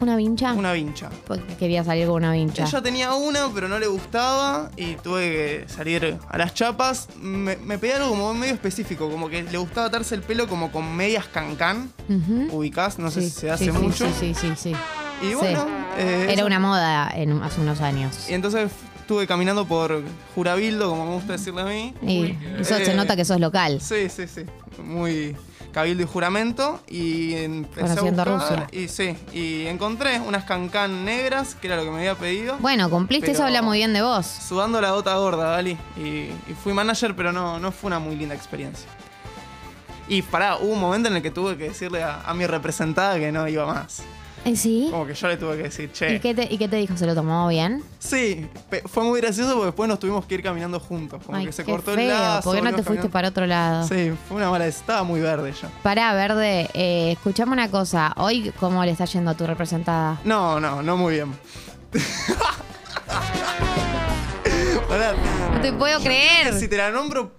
¿Una 0.00 0.16
vincha? 0.16 0.52
Una 0.54 0.72
vincha. 0.72 1.10
Porque 1.28 1.54
quería 1.54 1.84
salir 1.84 2.08
con 2.08 2.16
una 2.16 2.32
vincha. 2.32 2.64
Ella 2.64 2.82
tenía 2.82 3.14
una, 3.14 3.48
pero 3.54 3.68
no 3.68 3.78
le 3.78 3.86
gustaba 3.86 4.68
y 4.76 4.96
tuve 4.96 5.30
que 5.30 5.64
salir 5.68 6.18
a 6.28 6.38
las 6.38 6.54
chapas. 6.54 7.06
Me, 7.20 7.56
me 7.58 7.78
pedí 7.78 7.92
algo 7.92 8.08
como 8.08 8.34
medio 8.34 8.52
específico, 8.54 9.08
como 9.08 9.28
que 9.28 9.44
le 9.44 9.58
gustaba 9.58 9.86
atarse 9.86 10.16
el 10.16 10.22
pelo 10.22 10.48
como 10.48 10.72
con 10.72 10.96
medias 10.96 11.26
cancán. 11.26 11.92
Ujú. 12.08 12.48
Ubicás, 12.58 12.98
no 12.98 13.12
sé 13.12 13.20
Sí, 13.22 13.30
si 13.30 13.40
se 13.42 13.50
hace 13.52 13.66
sí, 13.66 13.70
sí, 13.70 13.78
mucho. 13.78 14.06
Sí, 14.08 14.34
sí, 14.34 14.34
sí, 14.34 14.52
sí. 14.56 14.72
Y 15.22 15.28
Sí. 15.28 15.34
bueno, 15.34 15.66
eh, 15.96 16.24
Era 16.24 16.32
eso- 16.32 16.46
una 16.46 16.58
moda 16.58 17.10
en, 17.14 17.42
hace 17.42 17.60
unos 17.60 17.80
años. 17.80 18.28
Y 18.28 18.34
entonces 18.34 18.70
estuve 19.00 19.26
caminando 19.26 19.66
por 19.66 20.02
Jurabildo, 20.34 20.88
como 20.90 21.06
me 21.06 21.12
gusta 21.14 21.32
decirle 21.32 21.62
a 21.62 21.64
mí. 21.66 21.94
Y 22.02 22.36
eso 22.60 22.76
se 22.76 22.92
Eh, 22.92 22.94
nota 22.94 23.16
que 23.16 23.24
sos 23.24 23.38
local. 23.40 23.80
Sí, 23.80 24.08
sí, 24.08 24.26
sí. 24.26 24.42
Muy 24.82 25.36
cabildo 25.72 26.02
y 26.02 26.06
juramento. 26.06 26.80
Y 26.88 27.34
empecé 27.34 27.80
Conociendo 27.82 28.22
a 28.22 28.24
buscar. 28.24 28.64
Rusia. 28.64 28.80
Y 28.80 28.88
sí, 28.88 29.16
y 29.32 29.66
encontré 29.66 30.18
unas 30.20 30.44
cancán 30.44 31.04
negras, 31.04 31.54
que 31.54 31.66
era 31.68 31.76
lo 31.76 31.84
que 31.84 31.90
me 31.90 31.98
había 31.98 32.14
pedido. 32.16 32.56
Bueno, 32.60 32.90
cumpliste, 32.90 33.30
eso 33.32 33.44
habla 33.44 33.62
muy 33.62 33.78
bien 33.78 33.92
de 33.92 34.02
vos. 34.02 34.26
Sudando 34.26 34.80
la 34.80 34.90
gota 34.92 35.14
gorda, 35.16 35.50
Dali. 35.50 35.76
Y, 35.96 36.00
y 36.50 36.54
fui 36.62 36.72
manager, 36.72 37.14
pero 37.14 37.32
no, 37.32 37.58
no 37.60 37.70
fue 37.70 37.88
una 37.88 37.98
muy 37.98 38.16
linda 38.16 38.34
experiencia. 38.34 38.88
Y 40.08 40.22
pará, 40.22 40.56
hubo 40.56 40.72
un 40.72 40.80
momento 40.80 41.08
en 41.08 41.16
el 41.16 41.22
que 41.22 41.30
tuve 41.30 41.56
que 41.56 41.64
decirle 41.64 42.02
a, 42.02 42.22
a 42.22 42.34
mi 42.34 42.44
representada 42.46 43.18
que 43.18 43.30
no 43.32 43.46
iba 43.48 43.66
más. 43.66 44.02
¿Eh, 44.44 44.56
¿Sí? 44.56 44.88
Como 44.90 45.06
que 45.06 45.14
yo 45.14 45.28
le 45.28 45.36
tuve 45.36 45.56
que 45.56 45.62
decir, 45.64 45.92
che. 45.92 46.14
¿Y 46.16 46.20
qué, 46.20 46.34
te, 46.34 46.48
¿Y 46.52 46.58
qué 46.58 46.66
te 46.66 46.74
dijo? 46.76 46.96
¿Se 46.96 47.06
lo 47.06 47.14
tomó 47.14 47.46
bien? 47.48 47.82
Sí, 48.00 48.46
fue 48.86 49.04
muy 49.04 49.20
gracioso 49.20 49.52
porque 49.52 49.66
después 49.66 49.88
nos 49.88 50.00
tuvimos 50.00 50.26
que 50.26 50.34
ir 50.34 50.42
caminando 50.42 50.80
juntos. 50.80 51.22
Como 51.24 51.38
Ay, 51.38 51.46
que 51.46 51.52
se 51.52 51.64
qué 51.64 51.70
cortó 51.70 51.92
feo. 51.92 52.00
el 52.00 52.08
lazo. 52.08 52.50
¿Por 52.50 52.56
qué 52.56 52.62
no 52.62 52.70
te 52.70 52.76
fuiste 52.76 52.86
caminando. 52.88 53.10
para 53.12 53.28
otro 53.28 53.46
lado? 53.46 53.86
Sí, 53.86 54.12
fue 54.26 54.38
una 54.38 54.50
mala. 54.50 54.66
Estaba 54.66 55.04
muy 55.04 55.20
verde 55.20 55.52
ya. 55.60 55.68
Pará, 55.82 56.12
Verde, 56.14 56.68
eh, 56.74 57.12
escuchame 57.12 57.52
una 57.52 57.70
cosa. 57.70 58.12
Hoy, 58.16 58.52
¿cómo 58.58 58.84
le 58.84 58.90
está 58.90 59.04
yendo 59.04 59.30
a 59.30 59.34
tu 59.34 59.46
representada? 59.46 60.18
No, 60.24 60.58
no, 60.58 60.82
no 60.82 60.96
muy 60.96 61.14
bien. 61.14 61.32
Pará, 64.88 65.14
No 65.54 65.60
te 65.60 65.72
puedo 65.72 66.00
creer. 66.00 66.58
si 66.58 66.68
te 66.68 66.76
la 66.76 66.90
nombro, 66.90 67.32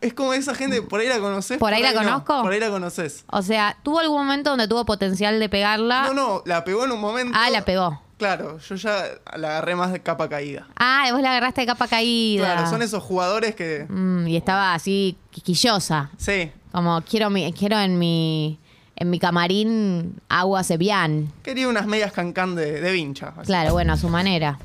es 0.00 0.14
como 0.14 0.32
esa 0.34 0.54
gente, 0.54 0.82
por 0.82 1.00
ahí 1.00 1.08
la 1.08 1.18
conoces. 1.18 1.58
¿Por 1.58 1.72
ahí 1.72 1.82
la 1.82 1.92
no, 1.92 1.98
conozco? 2.00 2.42
por 2.42 2.52
ahí 2.52 2.60
la 2.60 2.70
conoces. 2.70 3.24
O 3.30 3.42
sea, 3.42 3.76
¿tuvo 3.82 4.00
algún 4.00 4.18
momento 4.18 4.50
donde 4.50 4.68
tuvo 4.68 4.84
potencial 4.84 5.38
de 5.40 5.48
pegarla? 5.48 6.04
No, 6.08 6.14
no, 6.14 6.42
la 6.44 6.64
pegó 6.64 6.84
en 6.84 6.92
un 6.92 7.00
momento. 7.00 7.32
Ah, 7.36 7.50
la 7.50 7.64
pegó. 7.64 8.00
Claro, 8.18 8.58
yo 8.58 8.74
ya 8.76 9.04
la 9.36 9.48
agarré 9.48 9.74
más 9.74 9.92
de 9.92 10.00
capa 10.00 10.28
caída. 10.28 10.68
Ah, 10.76 11.08
vos 11.10 11.20
la 11.20 11.30
agarraste 11.30 11.62
de 11.62 11.66
capa 11.66 11.88
caída. 11.88 12.54
Claro, 12.54 12.70
son 12.70 12.82
esos 12.82 13.02
jugadores 13.02 13.54
que. 13.54 13.86
Mm, 13.88 14.28
y 14.28 14.36
estaba 14.36 14.72
así 14.74 15.16
quisquillosa. 15.30 16.10
Sí, 16.16 16.50
Como 16.70 17.02
quiero 17.02 17.28
mi, 17.30 17.52
quiero 17.52 17.78
en 17.80 17.98
mi 17.98 18.58
en 18.96 19.10
mi 19.10 19.18
camarín 19.18 20.20
agua 20.28 20.62
Sebian. 20.62 21.32
quería 21.42 21.66
unas 21.66 21.86
medias 21.86 22.12
cancán 22.12 22.54
de, 22.54 22.80
de 22.80 22.92
vincha. 22.92 23.34
así. 23.36 23.46
Claro, 23.46 23.72
bueno, 23.72 23.92
a 23.94 23.96
su 23.96 24.08
manera. 24.08 24.58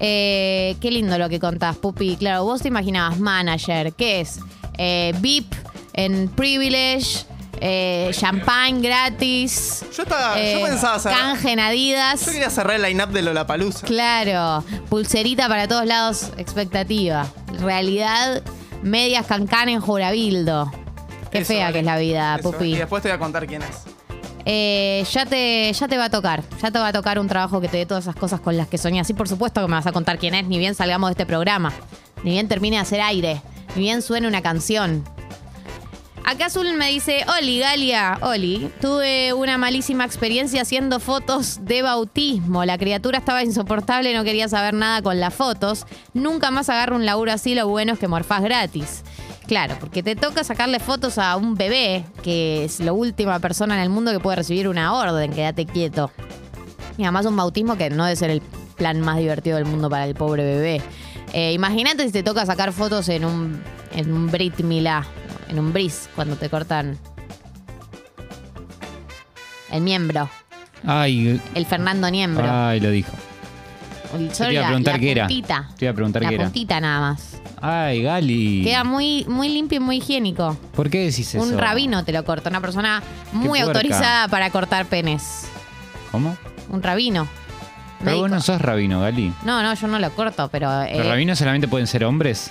Eh, 0.00 0.76
qué 0.80 0.90
lindo 0.90 1.16
lo 1.18 1.28
que 1.28 1.38
contás, 1.38 1.76
Pupi. 1.76 2.16
Claro, 2.16 2.44
vos 2.44 2.62
te 2.62 2.68
imaginabas 2.68 3.20
manager, 3.20 3.92
¿qué 3.92 4.20
es? 4.20 4.40
Eh, 4.78 5.12
VIP 5.20 5.52
en 5.94 6.28
Privilege, 6.28 7.24
eh, 7.60 8.10
champagne 8.14 8.80
gratis. 8.80 9.84
Yo 9.96 10.04
estaba. 10.04 10.40
eh, 10.40 10.58
yo 10.60 10.66
pensaba 10.66 10.98
cerrar. 10.98 11.18
canje 11.18 11.52
en 11.52 11.60
Adidas. 11.60 12.24
Yo 12.24 12.32
quería 12.32 12.50
cerrar 12.50 12.76
el 12.76 12.82
line-up 12.82 13.08
de 13.10 13.22
Lollapalooza. 13.22 13.86
Claro, 13.86 14.64
pulserita 14.88 15.48
para 15.48 15.66
todos 15.66 15.84
lados, 15.86 16.30
expectativa. 16.36 17.26
Realidad, 17.60 18.42
medias 18.82 19.26
cancán 19.26 19.68
en 19.68 19.80
Jurabildo. 19.80 20.70
Qué 21.32 21.38
Eso, 21.38 21.48
fea 21.48 21.72
que 21.72 21.80
es 21.80 21.84
la 21.84 21.98
vida, 21.98 22.36
eso. 22.38 22.52
Pupi. 22.52 22.74
Y 22.74 22.76
después 22.76 23.02
te 23.02 23.08
voy 23.08 23.16
a 23.16 23.18
contar 23.18 23.46
quién 23.46 23.62
es. 23.62 23.68
Eh, 24.50 25.04
ya, 25.12 25.26
te, 25.26 25.70
ya 25.72 25.88
te 25.88 25.98
va 25.98 26.06
a 26.06 26.10
tocar. 26.10 26.42
Ya 26.62 26.70
te 26.70 26.78
va 26.78 26.88
a 26.88 26.92
tocar 26.92 27.18
un 27.18 27.26
trabajo 27.28 27.60
que 27.60 27.68
te 27.68 27.76
dé 27.76 27.84
todas 27.86 28.04
esas 28.04 28.16
cosas 28.16 28.40
con 28.40 28.56
las 28.56 28.66
que 28.68 28.78
soñás. 28.78 29.10
Y 29.10 29.14
por 29.14 29.28
supuesto 29.28 29.60
que 29.60 29.66
me 29.66 29.74
vas 29.74 29.86
a 29.86 29.92
contar 29.92 30.18
quién 30.18 30.34
es, 30.34 30.46
ni 30.46 30.58
bien 30.58 30.74
salgamos 30.74 31.08
de 31.10 31.12
este 31.12 31.26
programa. 31.26 31.72
Ni 32.22 32.30
bien 32.30 32.48
termine 32.48 32.76
de 32.76 32.82
hacer 32.82 33.00
aire. 33.02 33.42
Bien 33.78 34.02
suene 34.02 34.26
una 34.26 34.42
canción. 34.42 35.04
Acá 36.24 36.46
Azul 36.46 36.74
me 36.76 36.90
dice, 36.90 37.24
Oli, 37.38 37.60
Galia, 37.60 38.18
Oli, 38.22 38.70
tuve 38.80 39.32
una 39.32 39.56
malísima 39.56 40.04
experiencia 40.04 40.62
haciendo 40.62 40.98
fotos 40.98 41.60
de 41.62 41.82
bautismo. 41.82 42.64
La 42.64 42.76
criatura 42.76 43.18
estaba 43.18 43.44
insoportable, 43.44 44.12
no 44.14 44.24
quería 44.24 44.48
saber 44.48 44.74
nada 44.74 45.00
con 45.00 45.20
las 45.20 45.32
fotos. 45.32 45.86
Nunca 46.12 46.50
más 46.50 46.68
agarro 46.68 46.96
un 46.96 47.06
laburo 47.06 47.30
así, 47.30 47.54
lo 47.54 47.68
bueno 47.68 47.92
es 47.92 48.00
que 48.00 48.08
morfás 48.08 48.42
gratis. 48.42 49.04
Claro, 49.46 49.76
porque 49.78 50.02
te 50.02 50.16
toca 50.16 50.42
sacarle 50.42 50.80
fotos 50.80 51.16
a 51.16 51.36
un 51.36 51.54
bebé, 51.54 52.04
que 52.24 52.64
es 52.64 52.80
la 52.80 52.92
última 52.92 53.38
persona 53.38 53.76
en 53.76 53.80
el 53.82 53.90
mundo 53.90 54.10
que 54.10 54.18
puede 54.18 54.38
recibir 54.38 54.66
una 54.66 54.92
orden, 54.92 55.32
quédate 55.32 55.66
quieto. 55.66 56.10
Y 56.98 57.04
además 57.04 57.26
un 57.26 57.36
bautismo 57.36 57.78
que 57.78 57.90
no 57.90 58.04
debe 58.04 58.16
ser 58.16 58.30
el 58.30 58.42
plan 58.78 59.00
más 59.00 59.18
divertido 59.18 59.56
del 59.56 59.66
mundo 59.66 59.88
para 59.88 60.04
el 60.04 60.16
pobre 60.16 60.44
bebé. 60.44 60.82
Eh, 61.32 61.52
Imagínate 61.52 62.04
si 62.06 62.12
te 62.12 62.22
toca 62.22 62.44
sacar 62.46 62.72
fotos 62.72 63.08
en 63.08 63.24
un, 63.24 63.60
en 63.94 64.12
un 64.12 64.30
Brit 64.30 64.60
Milá, 64.60 65.04
en 65.48 65.58
un 65.58 65.72
bris, 65.72 66.08
cuando 66.14 66.36
te 66.36 66.48
cortan 66.48 66.98
el 69.70 69.80
miembro, 69.82 70.28
Ay, 70.86 71.40
el 71.54 71.66
Fernando 71.66 72.10
Niembro. 72.10 72.46
ay, 72.50 72.80
lo 72.80 72.90
dijo. 72.90 73.12
El- 74.16 74.28
te 74.30 74.52
iba 74.52 74.60
a 74.60 74.62
la- 74.62 74.66
preguntar 74.68 74.94
la 74.94 75.00
qué 75.00 75.10
era. 75.10 75.26
puntita. 75.26 75.68
Te 75.76 75.84
iba 75.84 75.92
a 75.92 75.94
preguntar 75.94 76.22
la 76.22 76.28
qué 76.30 76.34
era. 76.36 76.44
puntita 76.44 76.80
nada 76.80 77.00
más. 77.00 77.40
Ay, 77.60 78.02
Gali. 78.02 78.62
Queda 78.64 78.84
muy, 78.84 79.24
muy 79.28 79.48
limpio 79.48 79.76
y 79.76 79.80
muy 79.80 79.96
higiénico. 79.96 80.56
¿Por 80.74 80.88
qué 80.88 81.00
decís 81.00 81.34
eso? 81.34 81.42
Un 81.42 81.58
rabino 81.58 82.04
te 82.04 82.12
lo 82.12 82.24
corta, 82.24 82.48
una 82.48 82.60
persona 82.60 83.02
muy 83.32 83.58
puerca. 83.60 83.66
autorizada 83.66 84.28
para 84.28 84.50
cortar 84.50 84.86
penes. 84.86 85.48
¿Cómo? 86.12 86.36
Un 86.70 86.82
rabino. 86.82 87.26
Pero 88.04 88.18
vos 88.18 88.30
no 88.30 88.40
sos 88.40 88.60
rabino, 88.62 89.00
Gali. 89.00 89.32
No, 89.44 89.62
no, 89.62 89.74
yo 89.74 89.86
no 89.88 89.98
lo 89.98 90.10
corto, 90.10 90.48
pero. 90.52 90.68
¿Los 90.82 90.88
eh, 90.90 91.02
rabinos 91.02 91.38
solamente 91.38 91.66
pueden 91.68 91.86
ser 91.86 92.04
hombres? 92.04 92.50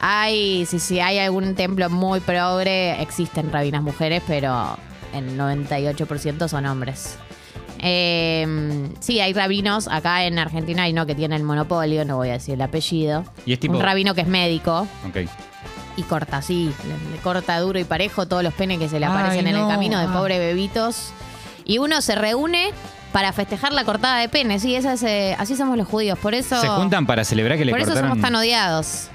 hay, 0.00 0.66
sí, 0.66 0.78
sí, 0.78 1.00
hay 1.00 1.18
algún 1.18 1.54
templo 1.54 1.88
muy 1.90 2.20
progre, 2.20 3.00
existen 3.00 3.50
rabinas 3.50 3.82
mujeres, 3.82 4.22
pero 4.26 4.76
el 5.14 5.38
98% 5.38 6.48
son 6.48 6.66
hombres. 6.66 7.16
Eh, 7.78 8.88
sí, 9.00 9.20
hay 9.20 9.32
rabinos, 9.32 9.88
acá 9.88 10.24
en 10.24 10.38
Argentina 10.38 10.84
hay 10.84 10.92
uno 10.92 11.06
que 11.06 11.14
tiene 11.14 11.36
el 11.36 11.42
monopolio, 11.42 12.04
no 12.04 12.16
voy 12.16 12.28
a 12.30 12.32
decir 12.34 12.54
el 12.54 12.62
apellido. 12.62 13.24
Y 13.46 13.52
es 13.54 13.60
tipo- 13.60 13.74
Un 13.76 13.82
rabino 13.82 14.14
que 14.14 14.20
es 14.22 14.26
médico 14.28 14.86
Ok. 15.08 15.28
y 15.96 16.02
corta 16.02 16.38
así, 16.38 16.72
le, 16.86 17.10
le 17.16 17.22
corta 17.22 17.58
duro 17.60 17.78
y 17.78 17.84
parejo 17.84 18.26
todos 18.26 18.42
los 18.42 18.52
penes 18.54 18.78
que 18.78 18.88
se 18.88 19.00
le 19.00 19.06
Ay, 19.06 19.12
aparecen 19.12 19.46
en 19.46 19.54
el 19.56 19.62
no. 19.62 19.68
camino 19.68 19.98
de 19.98 20.06
Ah. 20.06 20.12
pobres 20.12 20.38
bebitos. 20.38 21.10
Y 21.64 21.78
uno 21.78 22.00
se 22.00 22.14
reúne 22.14 22.70
para 23.16 23.32
festejar 23.32 23.72
la 23.72 23.82
cortada 23.84 24.18
de 24.18 24.28
penes, 24.28 24.60
sí, 24.60 24.74
esa 24.76 24.92
es, 24.92 25.02
eh, 25.02 25.34
así 25.38 25.56
somos 25.56 25.78
los 25.78 25.88
judíos, 25.88 26.18
por 26.18 26.34
eso... 26.34 26.60
Se 26.60 26.68
juntan 26.68 27.06
para 27.06 27.24
celebrar 27.24 27.56
que 27.56 27.64
le 27.64 27.72
Por 27.72 27.80
eso 27.80 27.92
cortaron... 27.92 28.10
somos 28.10 28.22
tan 28.22 28.34
odiados. 28.34 29.08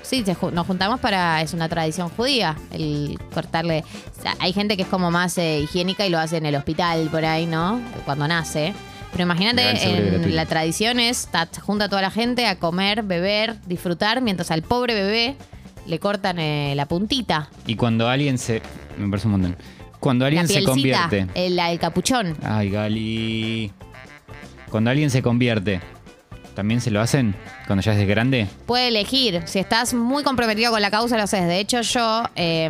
Sí, 0.00 0.22
se 0.24 0.34
ju- 0.34 0.50
nos 0.52 0.66
juntamos 0.66 1.00
para. 1.00 1.42
Es 1.42 1.52
una 1.52 1.68
tradición 1.68 2.08
judía 2.08 2.56
el 2.72 3.18
cortarle. 3.34 3.84
o 4.18 4.22
sea, 4.22 4.36
hay 4.38 4.54
gente 4.54 4.78
que 4.78 4.84
es 4.84 4.88
como 4.88 5.10
más 5.10 5.36
eh, 5.36 5.60
higiénica 5.60 6.06
y 6.06 6.08
lo 6.08 6.18
hace 6.18 6.38
en 6.38 6.46
el 6.46 6.54
hospital 6.54 7.08
por 7.10 7.26
ahí, 7.26 7.44
¿no? 7.44 7.78
Cuando 8.06 8.26
nace. 8.26 8.72
Pero 9.10 9.24
imagínate, 9.24 9.56
Legal, 9.62 9.76
seguro 9.78 10.02
y 10.02 10.14
en 10.30 10.36
la 10.36 10.46
tradición 10.46 10.98
es 10.98 11.26
ta- 11.26 11.46
junta 11.60 11.84
a 11.84 11.88
toda 11.90 12.00
la 12.00 12.10
gente 12.10 12.46
a 12.46 12.56
comer, 12.58 13.02
beber, 13.02 13.56
disfrutar, 13.66 14.22
mientras 14.22 14.50
al 14.50 14.62
pobre 14.62 14.94
bebé 14.94 15.36
le 15.86 15.98
cortan 15.98 16.38
eh, 16.38 16.72
la 16.74 16.86
puntita. 16.86 17.50
Y 17.66 17.76
cuando 17.76 18.08
alguien 18.08 18.38
se... 18.38 18.62
Me 18.96 19.10
parece 19.10 19.26
un 19.28 19.32
montón. 19.32 19.56
Cuando 20.02 20.24
alguien 20.26 20.42
la 20.42 20.48
se 20.48 20.64
convierte... 20.64 21.26
el, 21.34 21.56
el 21.58 21.78
capuchón. 21.78 22.36
Ay, 22.42 22.70
Gali. 22.70 23.72
Cuando 24.68 24.90
alguien 24.90 25.10
se 25.10 25.22
convierte, 25.22 25.80
¿también 26.56 26.80
se 26.80 26.90
lo 26.90 27.00
hacen? 27.00 27.36
Cuando 27.68 27.82
ya 27.84 27.92
es 27.92 27.98
de 27.98 28.06
grande. 28.06 28.48
Puede 28.66 28.88
elegir. 28.88 29.42
Si 29.44 29.60
estás 29.60 29.94
muy 29.94 30.24
comprometido 30.24 30.72
con 30.72 30.82
la 30.82 30.90
causa, 30.90 31.16
lo 31.16 31.22
haces. 31.22 31.46
De 31.46 31.60
hecho, 31.60 31.82
yo, 31.82 32.24
eh, 32.34 32.68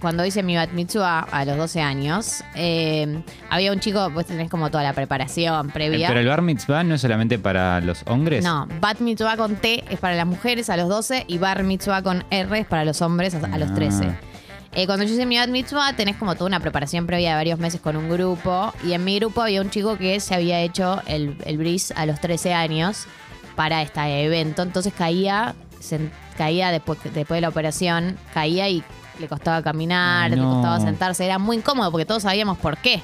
cuando 0.00 0.24
hice 0.26 0.42
mi 0.42 0.56
bat 0.56 0.72
mitzvah 0.72 1.20
a 1.20 1.44
los 1.44 1.56
12 1.56 1.80
años, 1.80 2.42
eh, 2.56 3.22
había 3.50 3.70
un 3.72 3.78
chico, 3.78 4.10
vos 4.10 4.26
tenés 4.26 4.50
como 4.50 4.68
toda 4.70 4.82
la 4.82 4.94
preparación 4.94 5.70
previa. 5.70 6.08
Pero 6.08 6.18
el 6.20 6.26
bar 6.26 6.42
mitzvah 6.42 6.82
no 6.82 6.96
es 6.96 7.00
solamente 7.02 7.38
para 7.38 7.80
los 7.82 8.02
hombres. 8.06 8.42
No, 8.42 8.66
bat 8.80 8.98
mitzvah 8.98 9.36
con 9.36 9.54
T 9.56 9.84
es 9.88 10.00
para 10.00 10.16
las 10.16 10.26
mujeres 10.26 10.68
a 10.70 10.76
los 10.76 10.88
12 10.88 11.24
y 11.28 11.38
bar 11.38 11.62
mitzvah 11.62 12.02
con 12.02 12.24
R 12.30 12.58
es 12.58 12.66
para 12.66 12.84
los 12.84 13.00
hombres 13.00 13.34
a, 13.36 13.58
los 13.58 13.70
Ah. 13.70 13.74
13. 13.74 14.33
Eh, 14.76 14.86
cuando 14.86 15.04
yo 15.04 15.12
hice 15.14 15.24
mi 15.24 15.36
bat 15.38 15.48
mitzvah, 15.50 15.92
tenés 15.94 16.16
como 16.16 16.34
toda 16.34 16.46
una 16.48 16.58
preparación 16.60 17.06
previa 17.06 17.30
de 17.30 17.34
varios 17.36 17.58
meses 17.60 17.80
con 17.80 17.96
un 17.96 18.10
grupo. 18.10 18.72
Y 18.84 18.92
en 18.92 19.04
mi 19.04 19.18
grupo 19.18 19.42
había 19.42 19.60
un 19.60 19.70
chico 19.70 19.96
que 19.96 20.18
se 20.20 20.34
había 20.34 20.60
hecho 20.60 21.00
el, 21.06 21.36
el 21.44 21.58
bris 21.58 21.92
a 21.96 22.06
los 22.06 22.20
13 22.20 22.54
años 22.54 23.06
para 23.54 23.82
este 23.82 24.24
evento. 24.24 24.62
Entonces 24.62 24.92
caía, 24.92 25.54
se- 25.78 26.10
caía 26.36 26.72
después, 26.72 26.98
después 27.14 27.36
de 27.38 27.40
la 27.42 27.48
operación, 27.50 28.16
caía 28.32 28.68
y 28.68 28.82
le 29.20 29.28
costaba 29.28 29.62
caminar, 29.62 30.30
le 30.32 30.38
costaba 30.38 30.80
sentarse. 30.80 31.24
Era 31.24 31.38
muy 31.38 31.58
incómodo 31.58 31.92
porque 31.92 32.04
todos 32.04 32.24
sabíamos 32.24 32.58
por 32.58 32.76
qué. 32.78 33.00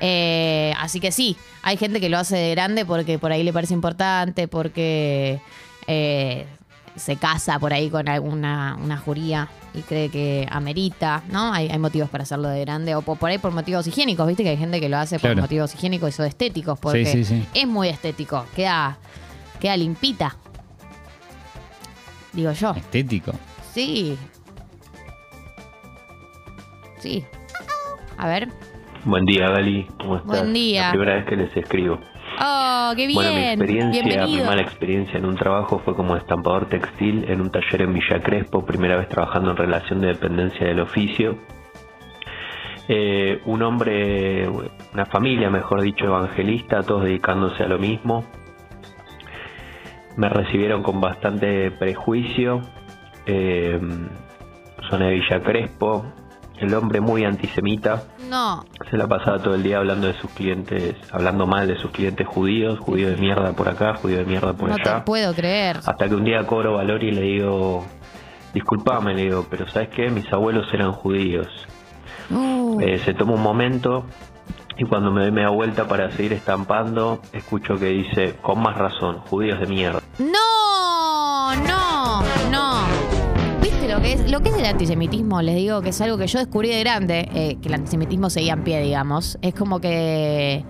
Eh, 0.00 0.74
así 0.78 1.00
que 1.00 1.10
sí, 1.10 1.36
hay 1.62 1.76
gente 1.78 2.00
que 2.00 2.08
lo 2.10 2.18
hace 2.18 2.36
de 2.36 2.50
grande 2.50 2.84
porque 2.84 3.18
por 3.18 3.32
ahí 3.32 3.42
le 3.42 3.52
parece 3.54 3.72
importante, 3.74 4.46
porque 4.46 5.40
eh, 5.86 6.46
se 6.96 7.16
casa 7.16 7.58
por 7.58 7.72
ahí 7.72 7.88
con 7.88 8.08
alguna 8.08 8.76
una 8.82 8.98
juría 8.98 9.48
y 9.78 9.82
cree 9.82 10.08
que 10.10 10.46
amerita, 10.50 11.22
¿no? 11.30 11.52
Hay, 11.52 11.68
hay 11.68 11.78
motivos 11.78 12.10
para 12.10 12.22
hacerlo 12.24 12.48
de 12.48 12.60
grande 12.60 12.94
o 12.94 13.02
por, 13.02 13.18
por 13.18 13.30
ahí 13.30 13.38
por 13.38 13.52
motivos 13.52 13.86
higiénicos, 13.86 14.26
¿viste? 14.26 14.42
Que 14.42 14.50
hay 14.50 14.56
gente 14.56 14.80
que 14.80 14.88
lo 14.88 14.96
hace 14.98 15.16
por 15.16 15.30
Claro. 15.30 15.42
motivos 15.42 15.74
higiénicos 15.74 16.18
o 16.20 16.24
estéticos, 16.24 16.78
porque 16.78 17.06
sí, 17.06 17.24
sí. 17.24 17.46
es 17.54 17.66
muy 17.66 17.88
estético, 17.88 18.44
queda, 18.54 18.98
queda 19.60 19.76
limpita. 19.76 20.36
Digo 22.32 22.52
yo. 22.52 22.72
Estético. 22.72 23.32
Sí. 23.72 24.16
Sí. 26.98 27.24
A 28.16 28.28
ver. 28.28 28.48
Buen 29.04 29.24
día, 29.24 29.48
Gali. 29.48 29.86
¿Cómo 29.98 30.16
estás? 30.16 30.26
Buen 30.40 30.52
día. 30.52 30.86
La 30.86 30.90
primera 30.90 31.14
vez 31.16 31.24
que 31.26 31.36
les 31.36 31.56
escribo. 31.56 31.98
Oh, 32.40 32.92
qué 32.94 33.06
bien. 33.06 33.14
Bueno, 33.14 33.32
mi 33.32 33.44
experiencia, 33.44 34.26
mi 34.26 34.40
mala 34.40 34.62
experiencia 34.62 35.18
en 35.18 35.24
un 35.24 35.36
trabajo 35.36 35.80
fue 35.84 35.94
como 35.96 36.16
estampador 36.16 36.66
textil 36.66 37.24
en 37.28 37.40
un 37.40 37.50
taller 37.50 37.82
en 37.82 37.94
Villa 37.94 38.22
Crespo, 38.22 38.64
primera 38.64 38.96
vez 38.96 39.08
trabajando 39.08 39.50
en 39.50 39.56
relación 39.56 40.00
de 40.00 40.08
dependencia 40.08 40.66
del 40.66 40.80
oficio. 40.80 41.38
Eh, 42.88 43.40
un 43.44 43.62
hombre, 43.62 44.48
una 44.48 45.04
familia, 45.06 45.50
mejor 45.50 45.82
dicho, 45.82 46.06
evangelista, 46.06 46.82
todos 46.82 47.04
dedicándose 47.04 47.62
a 47.62 47.68
lo 47.68 47.78
mismo. 47.78 48.24
Me 50.16 50.28
recibieron 50.28 50.82
con 50.82 51.00
bastante 51.00 51.70
prejuicio. 51.72 52.62
Eh, 53.26 53.78
zona 54.88 55.06
de 55.06 55.14
Villa 55.14 55.40
Crespo. 55.42 56.06
El 56.58 56.74
hombre 56.74 57.00
muy 57.00 57.24
antisemita. 57.24 58.04
No. 58.28 58.64
Se 58.90 58.96
la 58.96 59.06
pasaba 59.06 59.38
todo 59.38 59.54
el 59.54 59.62
día 59.62 59.78
hablando 59.78 60.06
de 60.06 60.14
sus 60.20 60.30
clientes, 60.30 60.94
hablando 61.12 61.46
mal 61.46 61.66
de 61.66 61.76
sus 61.78 61.90
clientes 61.90 62.26
judíos, 62.26 62.78
judío 62.78 63.10
de 63.10 63.16
mierda 63.16 63.52
por 63.52 63.68
acá, 63.68 63.94
judío 63.94 64.18
de 64.18 64.24
mierda 64.24 64.52
por 64.52 64.68
No 64.68 64.76
te 64.76 64.82
allá. 64.88 65.04
puedo 65.04 65.34
creer. 65.34 65.78
Hasta 65.86 66.08
que 66.08 66.14
un 66.14 66.24
día 66.24 66.46
cobro 66.46 66.74
valor 66.74 67.02
y 67.02 67.10
le 67.12 67.22
digo, 67.22 67.86
disculpame, 68.54 69.14
le 69.14 69.22
digo, 69.22 69.46
pero 69.50 69.68
¿sabes 69.68 69.88
qué? 69.90 70.08
Mis 70.10 70.30
abuelos 70.32 70.66
eran 70.72 70.92
judíos. 70.92 71.48
Uh, 72.30 72.80
Eh, 72.80 72.98
se 73.04 73.14
toma 73.14 73.34
un 73.34 73.42
momento 73.42 74.04
y 74.76 74.84
cuando 74.84 75.10
me 75.10 75.22
doy 75.22 75.32
media 75.32 75.48
vuelta 75.48 75.88
para 75.88 76.10
seguir 76.12 76.32
estampando, 76.34 77.20
escucho 77.32 77.76
que 77.76 77.86
dice, 77.86 78.36
con 78.42 78.60
más 78.60 78.76
razón, 78.76 79.18
judíos 79.20 79.58
de 79.60 79.66
mierda. 79.66 80.00
No, 80.18 80.38
lo 84.30 84.40
que 84.40 84.50
es? 84.50 84.56
El 84.56 84.66
antisemitismo, 84.66 85.42
les 85.42 85.56
digo 85.56 85.80
que 85.80 85.90
es 85.90 86.00
algo 86.00 86.18
que 86.18 86.26
yo 86.26 86.38
descubrí 86.38 86.68
de 86.68 86.80
grande, 86.80 87.28
eh, 87.34 87.56
que 87.60 87.68
el 87.68 87.74
antisemitismo 87.74 88.30
seguía 88.30 88.52
en 88.54 88.64
pie, 88.64 88.80
digamos. 88.82 89.38
Es 89.42 89.54
como 89.54 89.80
que 89.80 90.64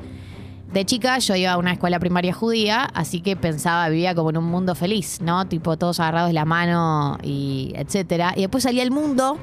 de 0.73 0.85
chica 0.85 1.19
yo 1.19 1.35
iba 1.35 1.53
a 1.53 1.57
una 1.57 1.73
escuela 1.73 1.99
primaria 1.99 2.33
judía, 2.33 2.85
así 2.95 3.21
que 3.21 3.37
pensaba, 3.37 3.89
vivía 3.89 4.15
como 4.15 4.31
en 4.31 4.37
un 4.37 4.45
mundo 4.45 4.75
feliz, 4.75 5.21
¿no? 5.23 5.47
Tipo 5.47 5.77
todos 5.77 5.99
agarrados 5.99 6.29
de 6.29 6.35
la 6.35 6.45
mano 6.45 7.19
y 7.23 7.73
etcétera. 7.75 8.33
Y 8.37 8.43
después 8.43 8.65
salía 8.65 8.83
al 8.83 8.91
mundo 8.91 9.39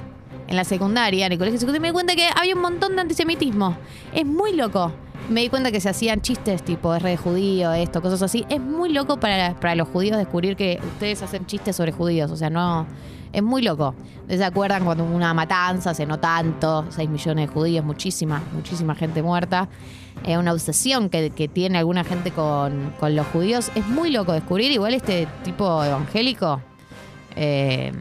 en 0.47 0.55
la 0.55 0.63
secundaria, 0.63 1.25
en 1.25 1.31
el 1.31 1.37
colegio 1.37 1.59
secundario, 1.59 1.79
y 1.79 1.81
me 1.81 1.87
di 1.89 1.93
cuenta 1.93 2.15
que 2.15 2.27
había 2.35 2.55
un 2.55 2.61
montón 2.61 2.95
de 2.95 3.01
antisemitismo. 3.01 3.75
Es 4.13 4.25
muy 4.25 4.53
loco. 4.53 4.91
Me 5.29 5.41
di 5.41 5.49
cuenta 5.49 5.71
que 5.71 5.81
se 5.81 5.89
hacían 5.89 6.21
chistes 6.21 6.63
tipo 6.63 6.97
re 6.99 7.11
de 7.11 7.17
judío, 7.17 7.73
esto, 7.73 8.01
cosas 8.01 8.21
así. 8.21 8.45
Es 8.49 8.61
muy 8.61 8.93
loco 8.93 9.19
para, 9.19 9.55
para 9.59 9.73
los 9.73 9.87
judíos 9.87 10.17
descubrir 10.17 10.55
que 10.55 10.79
ustedes 10.93 11.23
hacen 11.23 11.47
chistes 11.47 11.75
sobre 11.75 11.91
judíos. 11.91 12.29
O 12.29 12.37
sea, 12.37 12.51
no. 12.51 12.85
Es 13.35 13.43
muy 13.43 13.61
loco. 13.61 13.93
¿Se 14.29 14.43
acuerdan 14.45 14.85
cuando 14.85 15.03
hubo 15.03 15.13
una 15.13 15.33
matanza, 15.33 15.89
hace 15.89 16.05
no 16.05 16.19
tanto, 16.19 16.85
6 16.89 17.09
millones 17.09 17.49
de 17.49 17.53
judíos, 17.53 17.83
muchísima, 17.83 18.41
muchísima 18.53 18.95
gente 18.95 19.21
muerta? 19.21 19.67
Es 20.25 20.37
una 20.37 20.53
obsesión 20.53 21.09
que, 21.09 21.31
que 21.31 21.49
tiene 21.49 21.79
alguna 21.79 22.05
gente 22.05 22.31
con, 22.31 22.93
con 22.97 23.13
los 23.13 23.27
judíos. 23.27 23.71
Es 23.75 23.85
muy 23.87 24.09
loco 24.09 24.31
descubrir. 24.31 24.71
Igual 24.71 24.93
este 24.93 25.27
tipo 25.43 25.83
evangélico. 25.83 26.61
eh, 27.35 27.91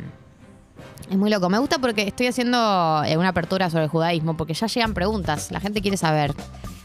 es 1.10 1.16
muy 1.16 1.30
loco. 1.30 1.50
Me 1.50 1.58
gusta 1.58 1.80
porque 1.80 2.06
estoy 2.06 2.28
haciendo 2.28 3.02
eh, 3.04 3.16
una 3.16 3.30
apertura 3.30 3.68
sobre 3.70 3.84
el 3.84 3.90
judaísmo, 3.90 4.36
porque 4.36 4.54
ya 4.54 4.68
llegan 4.68 4.94
preguntas. 4.94 5.50
La 5.50 5.58
gente 5.58 5.82
quiere 5.82 5.96
saber 5.96 6.32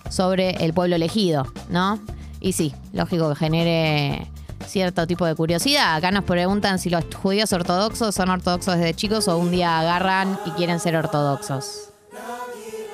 sobre 0.09 0.55
el 0.65 0.73
pueblo 0.73 0.95
elegido, 0.95 1.45
¿no? 1.69 1.99
Y 2.39 2.53
sí, 2.53 2.73
lógico 2.93 3.29
que 3.29 3.35
genere 3.35 4.27
cierto 4.65 5.05
tipo 5.07 5.25
de 5.25 5.35
curiosidad. 5.35 5.95
Acá 5.95 6.11
nos 6.11 6.23
preguntan 6.23 6.79
si 6.79 6.89
los 6.89 7.03
judíos 7.15 7.51
ortodoxos 7.53 8.15
son 8.15 8.29
ortodoxos 8.29 8.77
desde 8.77 8.93
chicos 8.93 9.27
o 9.27 9.37
un 9.37 9.51
día 9.51 9.79
agarran 9.79 10.39
y 10.45 10.51
quieren 10.51 10.79
ser 10.79 10.95
ortodoxos. 10.95 11.89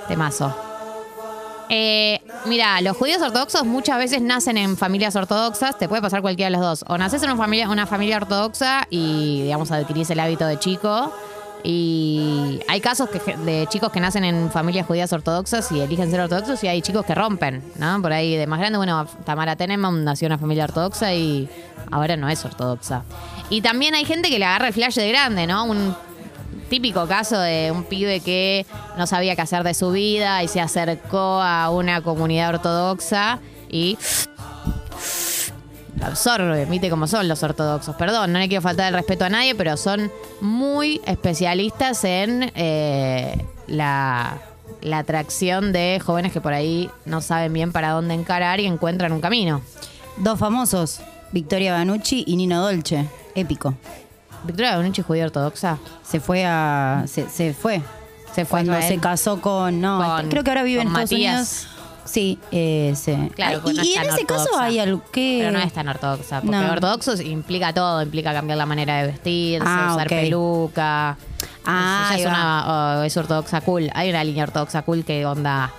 Temazo. 0.08 0.56
Eh, 1.69 2.21
mira, 2.45 2.80
los 2.82 2.95
judíos 2.95 3.21
ortodoxos 3.21 3.65
muchas 3.65 3.97
veces 3.97 4.21
nacen 4.21 4.58
en 4.58 4.78
familias 4.78 5.15
ortodoxas, 5.15 5.78
te 5.78 5.89
puede 5.89 6.01
pasar 6.01 6.21
cualquiera 6.21 6.49
de 6.49 6.58
los 6.58 6.62
dos. 6.62 6.86
O 6.88 6.97
naces 6.97 7.23
en 7.23 7.32
una 7.32 7.38
familia, 7.38 7.69
una 7.69 7.88
familia 7.88 8.17
ortodoxa 8.17 8.88
y, 8.89 9.41
digamos, 9.43 9.71
adquirís 9.71 10.10
el 10.12 10.19
hábito 10.19 10.45
de 10.45 10.60
chico. 10.60 11.13
Y 11.67 12.60
hay 12.67 12.80
casos 12.80 13.10
de 13.43 13.65
chicos 13.69 13.91
que 13.91 13.99
nacen 13.99 14.23
en 14.23 14.51
familias 14.51 14.86
judías 14.86 15.12
ortodoxas 15.12 15.71
y 15.71 15.82
eligen 15.82 16.12
ser 16.12 16.19
ortodoxos 16.19 16.63
y 16.63 16.67
hay 16.67 16.84
chicos 16.84 17.04
que 17.08 17.15
rompen, 17.15 17.63
¿no? 17.80 17.99
Por 18.04 18.13
ahí 18.13 18.36
de 18.36 18.45
más 18.45 18.60
grande, 18.60 18.78
bueno, 18.78 19.08
Tamara 19.25 19.56
Teneman 19.56 20.04
nació 20.04 20.28
en 20.28 20.34
una 20.34 20.38
familia 20.38 20.65
ortodoxa 20.65 21.12
y 21.15 21.49
ahora 21.89 22.17
no 22.17 22.30
es 22.30 22.45
ortodoxa. 22.45 23.04
Y 23.49 23.62
también 23.62 23.95
hay 23.95 24.06
gente 24.06 24.30
que 24.30 24.38
le 24.38 24.45
agarra 24.45 24.67
el 24.67 24.73
flash 24.75 24.93
de 24.93 25.10
grande, 25.10 25.47
¿no? 25.47 25.65
Un 25.65 25.95
típico 26.69 27.08
caso 27.08 27.39
de 27.39 27.71
un 27.71 27.84
pibe 27.84 28.19
que 28.19 28.67
no 28.95 29.08
sabía 29.08 29.36
qué 29.36 29.41
hacer 29.41 29.63
de 29.63 29.73
su 29.73 29.89
vida 29.89 30.43
y 30.43 30.47
se 30.47 30.62
acercó 30.62 31.41
a 31.41 31.71
una 31.71 32.01
comunidad 32.01 32.49
ortodoxa 32.49 33.39
y 33.69 33.97
lo 35.97 36.05
absorbe, 36.05 36.65
viste 36.65 36.89
cómo 36.89 37.08
son 37.08 37.27
los 37.27 37.41
ortodoxos. 37.43 37.95
Perdón, 37.95 38.34
no 38.34 38.39
le 38.39 38.47
quiero 38.47 38.62
faltar 38.62 38.88
el 38.89 38.93
respeto 38.93 39.25
a 39.25 39.29
nadie, 39.29 39.55
pero 39.55 39.77
son 39.77 40.12
muy 40.41 41.01
especialistas 41.05 42.03
en 42.03 42.51
eh, 42.55 43.43
la, 43.67 44.38
la 44.81 44.97
atracción 44.99 45.71
de 45.71 46.01
jóvenes 46.03 46.31
que 46.34 46.41
por 46.41 46.53
ahí 46.53 46.89
no 47.05 47.21
saben 47.21 47.53
bien 47.53 47.71
para 47.71 47.91
dónde 47.91 48.13
encarar 48.13 48.60
y 48.60 48.65
encuentran 48.65 49.12
un 49.12 49.21
camino. 49.21 49.62
Dos 50.17 50.38
famosos, 50.39 50.99
Victoria 51.31 51.73
Banucci 51.73 52.23
y 52.27 52.36
Nino 52.38 52.62
Dolce. 52.62 53.08
Épico. 53.36 53.73
Victoria 54.43 54.77
Bonucci, 54.77 55.01
judía 55.01 55.25
ortodoxa. 55.25 55.77
Se 56.03 56.19
fue 56.19 56.45
a. 56.45 57.03
Se, 57.08 57.27
se 57.29 57.53
fue. 57.53 57.81
Se 58.34 58.45
fue 58.45 58.60
a 58.62 58.63
Cuando 58.65 58.81
se 58.88 58.97
casó 58.99 59.41
con. 59.41 59.81
No, 59.81 59.97
Con- 60.17 60.29
creo 60.29 60.43
que 60.43 60.51
ahora 60.51 60.63
vive 60.63 60.81
en 60.81 60.88
Estados 60.88 61.12
Matías. 61.12 61.34
Unidos. 61.63 61.74
Sí, 62.05 62.37
eh, 62.51 62.93
sí. 62.95 63.15
Claro, 63.35 63.61
no 63.65 63.71
y, 63.83 63.93
es 63.93 63.97
en 64.03 64.09
ese 64.09 64.25
caso 64.25 64.49
hay 64.59 64.79
algo 64.79 65.01
que. 65.11 65.39
Pero 65.41 65.51
no 65.51 65.59
es 65.59 65.73
tan 65.73 65.87
ortodoxa, 65.87 66.41
porque 66.41 66.55
No. 66.55 66.71
ortodoxo 66.71 67.21
implica 67.21 67.73
todo, 67.73 68.01
implica 68.01 68.31
cambiar 68.31 68.57
la 68.57 68.65
manera 68.67 68.97
de 69.01 69.07
vestirse, 69.07 69.67
Ah, 69.67 69.89
usar 69.95 70.07
ok. 70.07 70.09
peluca. 70.13 71.17
Ah, 71.65 72.09
Ella 72.11 72.15
es, 72.19 72.21
ahí 72.21 72.25
una, 72.31 72.99
oh, 72.99 73.03
es 73.03 73.17
ortodoxa 73.17 73.61
cool. 73.61 73.89
Hay 73.95 74.09
una 74.11 74.23
línea 74.23 74.43
ortodoxa 74.43 74.83
cool 74.83 75.03
que 75.03 75.25
onda 75.25 75.71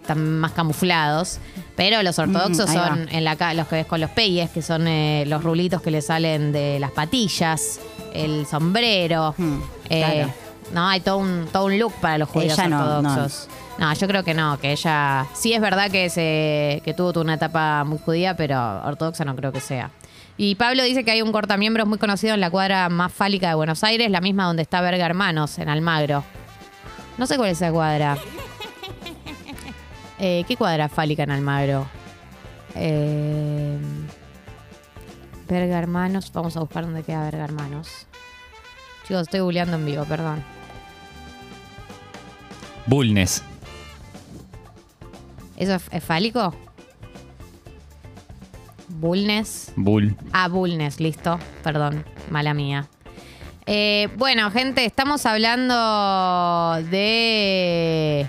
están 0.00 0.38
más 0.38 0.52
camuflados. 0.52 1.38
Pero 1.74 2.02
los 2.02 2.18
ortodoxos 2.18 2.68
Mm, 2.68 2.70
ahí 2.70 2.76
son 2.88 3.08
en 3.10 3.24
la 3.24 3.34
ca- 3.36 3.54
los 3.54 3.66
que 3.66 3.76
ves 3.76 3.86
con 3.86 4.00
los 4.00 4.10
peyes, 4.10 4.50
que 4.50 4.62
son 4.62 4.86
eh, 4.86 5.24
los 5.26 5.42
rulitos 5.42 5.80
que 5.82 5.90
le 5.90 6.02
salen 6.02 6.52
de 6.52 6.78
las 6.78 6.90
patillas, 6.92 7.80
el 8.14 8.46
sombrero. 8.46 9.34
Mm, 9.38 9.58
eh, 9.88 10.00
claro. 10.14 10.32
No, 10.72 10.88
hay 10.88 11.00
todo 11.00 11.16
un, 11.18 11.48
todo 11.52 11.64
un 11.66 11.78
look 11.78 11.92
para 12.00 12.18
los 12.18 12.28
judíos 12.28 12.58
Ella 12.58 12.68
no, 12.68 12.78
ortodoxos. 12.80 13.48
No, 13.78 13.92
yo 13.94 14.06
creo 14.06 14.22
que 14.22 14.34
no, 14.34 14.58
que 14.60 14.72
ella 14.72 15.26
sí 15.34 15.52
es 15.54 15.60
verdad 15.60 15.90
que 15.90 16.10
se 16.10 16.82
que 16.84 16.94
tuvo 16.94 17.20
una 17.20 17.34
etapa 17.34 17.84
muy 17.84 17.98
judía, 17.98 18.36
pero 18.36 18.82
ortodoxa 18.84 19.24
no 19.24 19.34
creo 19.34 19.52
que 19.52 19.60
sea. 19.60 19.90
Y 20.36 20.54
Pablo 20.54 20.82
dice 20.82 21.04
que 21.04 21.10
hay 21.10 21.22
un 21.22 21.32
cortamiembros 21.32 21.86
muy 21.86 21.98
conocido 21.98 22.34
en 22.34 22.40
la 22.40 22.50
cuadra 22.50 22.88
más 22.88 23.12
fálica 23.12 23.48
de 23.48 23.54
Buenos 23.54 23.84
Aires, 23.84 24.10
la 24.10 24.20
misma 24.20 24.46
donde 24.46 24.62
está 24.62 24.80
Verga 24.80 25.04
Hermanos, 25.04 25.58
en 25.58 25.68
Almagro. 25.68 26.24
No 27.18 27.26
sé 27.26 27.36
cuál 27.36 27.50
es 27.50 27.58
esa 27.58 27.72
cuadra. 27.72 28.16
Eh, 30.24 30.44
¿Qué 30.46 30.56
cuadra 30.56 30.88
fálica 30.88 31.24
en 31.24 31.32
Almagro? 31.32 31.84
Eh, 32.76 33.76
Verga 35.48 35.78
Hermanos, 35.80 36.30
vamos 36.32 36.56
a 36.56 36.60
buscar 36.60 36.84
dónde 36.84 37.02
queda 37.02 37.24
Verga 37.24 37.42
Hermanos. 37.42 38.06
Chicos, 39.08 39.22
estoy 39.22 39.40
googleando 39.40 39.76
en 39.78 39.84
vivo, 39.84 40.04
perdón. 40.04 40.44
Bulnes. 42.86 43.42
¿Eso 45.62 45.76
es, 45.76 45.84
es 45.92 46.02
fálico? 46.02 46.52
Bulnes. 48.88 49.72
Bull. 49.76 50.16
Ah, 50.32 50.48
Bulnes, 50.48 50.98
listo. 50.98 51.38
Perdón, 51.62 52.04
mala 52.30 52.52
mía. 52.52 52.88
Eh, 53.66 54.08
bueno, 54.16 54.50
gente, 54.50 54.84
estamos 54.84 55.24
hablando 55.24 55.74
de 56.90 58.28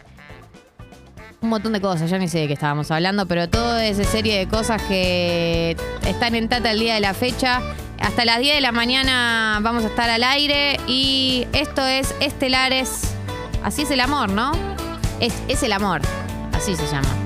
un 1.41 1.49
montón 1.49 1.73
de 1.73 1.81
cosas, 1.81 2.09
ya 2.09 2.19
ni 2.19 2.27
sé 2.27 2.39
de 2.39 2.47
qué 2.47 2.53
estábamos 2.53 2.91
hablando, 2.91 3.27
pero 3.27 3.49
toda 3.49 3.83
esa 3.83 4.03
serie 4.03 4.37
de 4.37 4.47
cosas 4.47 4.79
que 4.83 5.75
están 6.05 6.35
en 6.35 6.49
Tata 6.49 6.69
el 6.69 6.79
día 6.79 6.93
de 6.93 6.99
la 6.99 7.15
fecha. 7.15 7.61
Hasta 7.99 8.25
las 8.25 8.39
10 8.39 8.55
de 8.55 8.61
la 8.61 8.71
mañana 8.71 9.59
vamos 9.63 9.83
a 9.85 9.87
estar 9.87 10.09
al 10.09 10.23
aire 10.23 10.79
y 10.87 11.47
esto 11.53 11.83
es 11.87 12.13
Estelares. 12.19 13.15
Así 13.63 13.83
es 13.83 13.91
el 13.91 14.01
amor, 14.01 14.29
¿no? 14.29 14.51
Es, 15.19 15.33
es 15.47 15.63
el 15.63 15.71
amor, 15.71 16.01
así 16.53 16.75
se 16.75 16.85
llama. 16.85 17.22